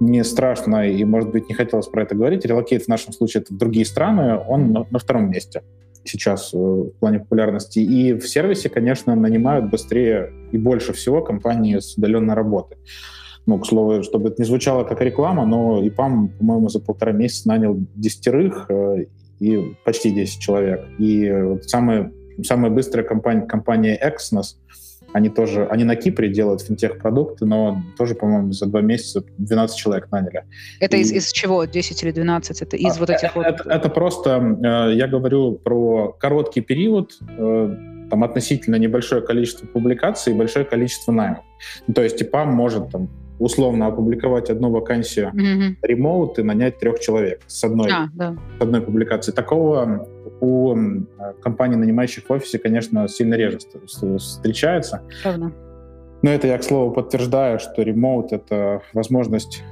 [0.00, 2.44] не страшно, и, может быть, не хотелось про это говорить.
[2.44, 5.62] Relocate в нашем случае— это в другие страны, он на, на втором месте
[6.04, 7.78] сейчас э, в плане популярности.
[7.78, 12.76] И в сервисе, конечно, нанимают быстрее и больше всего компании с удаленной работы.
[13.46, 17.48] Ну, к слову, чтобы это не звучало как реклама, но ИПАМ, по-моему, за полтора месяца
[17.48, 19.06] нанял десятерых э,
[19.40, 20.86] и почти 10 человек.
[20.98, 24.56] И самая, самая быстрая компания, компания Exynos,
[25.14, 30.10] они тоже, они на Кипре делают финтех-продукты, но тоже, по-моему, за два месяца 12 человек
[30.10, 30.42] наняли.
[30.80, 31.02] Это и...
[31.02, 31.64] из, из чего?
[31.64, 32.62] 10 или 12?
[32.62, 33.46] Это из а, вот этих это, вот...
[33.46, 34.58] Это, это просто,
[34.90, 37.76] э, я говорю про короткий период, э,
[38.10, 41.44] там относительно небольшое количество публикаций и большое количество наймов.
[41.86, 43.08] Ну, то есть ТИПАМ может там
[43.38, 45.76] условно опубликовать одну вакансию mm-hmm.
[45.82, 48.36] ремоут и нанять трех человек с одной, а, да.
[48.58, 49.30] с одной публикации.
[49.30, 50.08] Такого
[50.40, 50.76] у
[51.42, 53.58] компаний, нанимающих в офисе, конечно, сильно реже
[54.18, 55.02] встречается.
[55.22, 55.52] Правда.
[56.22, 59.62] Но это я, к слову, подтверждаю, что ремоут— это возможность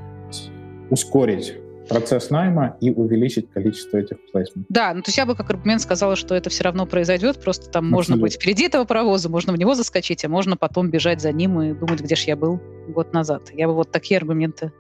[0.91, 1.55] ускорить
[1.89, 4.67] процесс найма и увеличить количество этих плейсментов.
[4.69, 7.71] Да, ну то есть я бы как аргумент сказала, что это все равно произойдет, просто
[7.71, 7.97] там Абсолютно.
[7.97, 11.61] можно быть впереди этого паровоза, можно в него заскочить, а можно потом бежать за ним
[11.61, 13.51] и думать, где же я был год назад.
[13.53, 14.73] Я бы вот такие аргументы,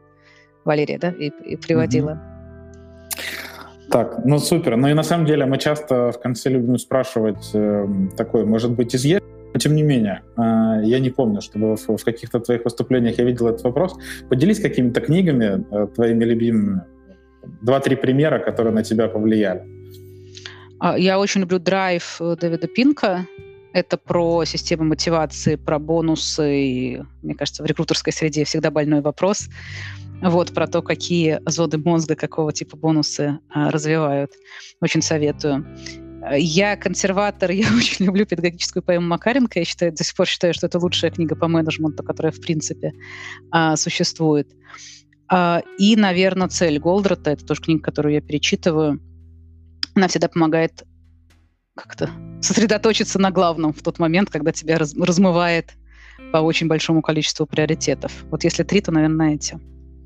[0.64, 2.12] Валерия, да, и, и приводила.
[2.12, 2.33] Угу.
[3.93, 4.76] Так, ну супер.
[4.76, 7.86] Ну и на самом деле мы часто в конце любим спрашивать э,
[8.16, 9.22] такое, может быть, изъезд,
[9.53, 10.40] но тем не менее, э,
[10.84, 13.95] я не помню, чтобы в, в каких-то твоих выступлениях я видел этот вопрос.
[14.30, 16.80] Поделись какими-то книгами э, твоими любимыми.
[17.61, 19.62] Два-три примера, которые на тебя повлияли.
[20.80, 23.26] А, я очень люблю драйв Дэвида Пинка.
[23.74, 26.64] Это про систему мотивации, про бонусы.
[26.64, 29.49] И, мне кажется, в рекрутерской среде всегда больной вопрос
[30.23, 34.33] вот, про то, какие зоны мозга, какого типа бонусы а, развивают.
[34.81, 35.66] Очень советую.
[36.37, 39.59] Я консерватор, я очень люблю педагогическую поэму Макаренко.
[39.59, 42.93] Я считаю, до сих пор считаю, что это лучшая книга по менеджменту, которая, в принципе,
[43.51, 44.49] а, существует.
[45.29, 49.01] А, и, наверное, «Цель Голдрата»— это тоже книга, которую я перечитываю.
[49.95, 50.85] Она всегда помогает
[51.75, 52.11] как-то
[52.41, 55.73] сосредоточиться на главном в тот момент, когда тебя раз, размывает
[56.33, 58.12] по очень большому количеству приоритетов.
[58.31, 59.59] Вот если три, то, наверное, эти.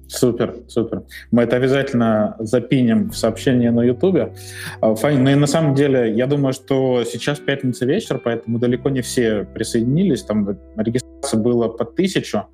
[0.08, 1.02] Супер, супер.
[1.30, 4.34] Мы это обязательно запинем в сообщении на Ютубе.
[4.80, 8.88] А, Фаин, ну и на самом деле, я думаю, что сейчас пятница вечер, поэтому далеко
[8.88, 10.22] не все присоединились.
[10.22, 12.46] Там регистрация было по тысячу.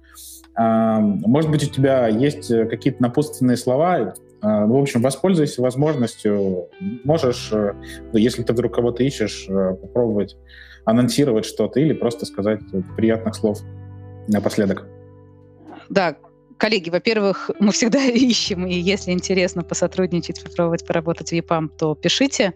[0.55, 4.15] А, может быть, у тебя есть какие-то напутственные слова?
[4.43, 6.69] А, в общем, воспользуйся возможностью.
[7.05, 7.75] Можешь, э,
[8.13, 10.37] если ты вдруг кого-то ищешь, э, попробовать
[10.85, 12.61] анонсировать что-то или просто сказать
[12.97, 13.61] приятных слов
[14.27, 14.87] напоследок.
[15.89, 16.17] Да,
[16.59, 22.53] Коллеги, во-первых, мы всегда ищем, и если интересно посотрудничать, попробовать поработать в ЕПАМ, то пишите.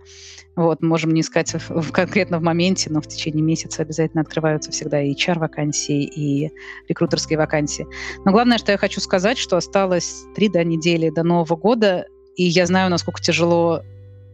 [0.56, 4.70] Вот, можем не искать в, в, конкретно в моменте, но в течение месяца обязательно открываются
[4.70, 6.50] всегда и HR-вакансии, и
[6.88, 7.86] рекрутерские вакансии.
[8.24, 12.44] Но главное, что я хочу сказать, что осталось три до недели до Нового года, и
[12.44, 13.82] я знаю, насколько тяжело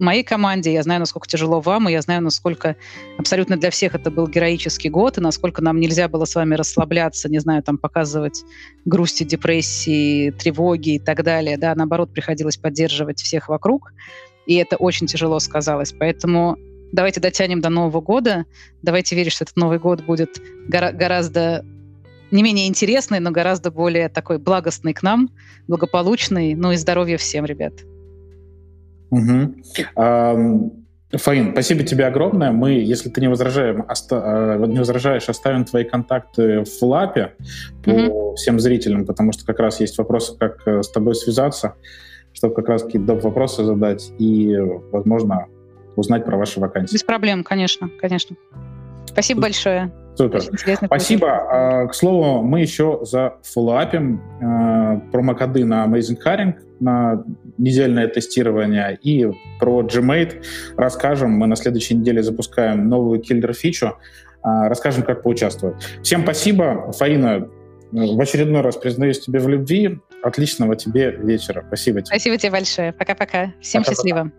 [0.03, 2.77] моей команде, я знаю, насколько тяжело вам, и я знаю, насколько
[3.17, 7.29] абсолютно для всех это был героический год, и насколько нам нельзя было с вами расслабляться,
[7.31, 8.45] не знаю, там показывать
[8.85, 11.57] грусти, депрессии, тревоги и так далее.
[11.57, 13.93] Да, наоборот, приходилось поддерживать всех вокруг,
[14.47, 15.93] и это очень тяжело сказалось.
[15.93, 16.57] Поэтому
[16.93, 18.45] давайте дотянем до Нового года,
[18.83, 21.65] давайте верить, что этот Новый год будет гора- гораздо
[22.33, 25.31] не менее интересный, но гораздо более такой благостный к нам,
[25.69, 26.55] благополучный.
[26.55, 27.75] Ну и здоровья всем, ребят.
[29.13, 30.83] Угу.
[31.13, 32.53] Фаин, спасибо тебе огромное.
[32.53, 37.35] Мы, если ты не, возражаем, оста- э, не возражаешь, оставим твои контакты в лапе
[37.85, 38.35] по угу.
[38.37, 41.75] всем зрителям, потому что как раз есть вопросы, как э, с тобой связаться,
[42.33, 44.57] чтобы как раз какие-то вопросы задать и,
[44.91, 45.49] возможно,
[45.97, 46.95] узнать про ваши вакансии.
[46.95, 48.35] Без проблем, конечно, конечно.
[49.07, 49.93] Спасибо большое.
[50.15, 50.43] Супер.
[50.85, 51.29] Спасибо.
[51.31, 57.25] А, к слову, мы еще за фоллоуапим а, промокоды на Amazing Hiring, на
[57.59, 60.43] недельное тестирование и про Gmate
[60.77, 61.31] расскажем.
[61.33, 63.97] Мы на следующей неделе запускаем новую киллер-фичу.
[64.43, 65.77] А, расскажем, как поучаствовать.
[66.03, 66.93] Всем спасибо.
[66.93, 67.49] Фаина,
[67.93, 70.01] в очередной раз признаюсь тебе в любви.
[70.23, 71.65] Отличного тебе вечера.
[71.67, 72.07] Спасибо тебе.
[72.07, 72.93] Спасибо тебе большое.
[72.93, 73.53] Пока-пока.
[73.61, 73.95] Всем Пока-пока.
[73.95, 74.33] счастливо.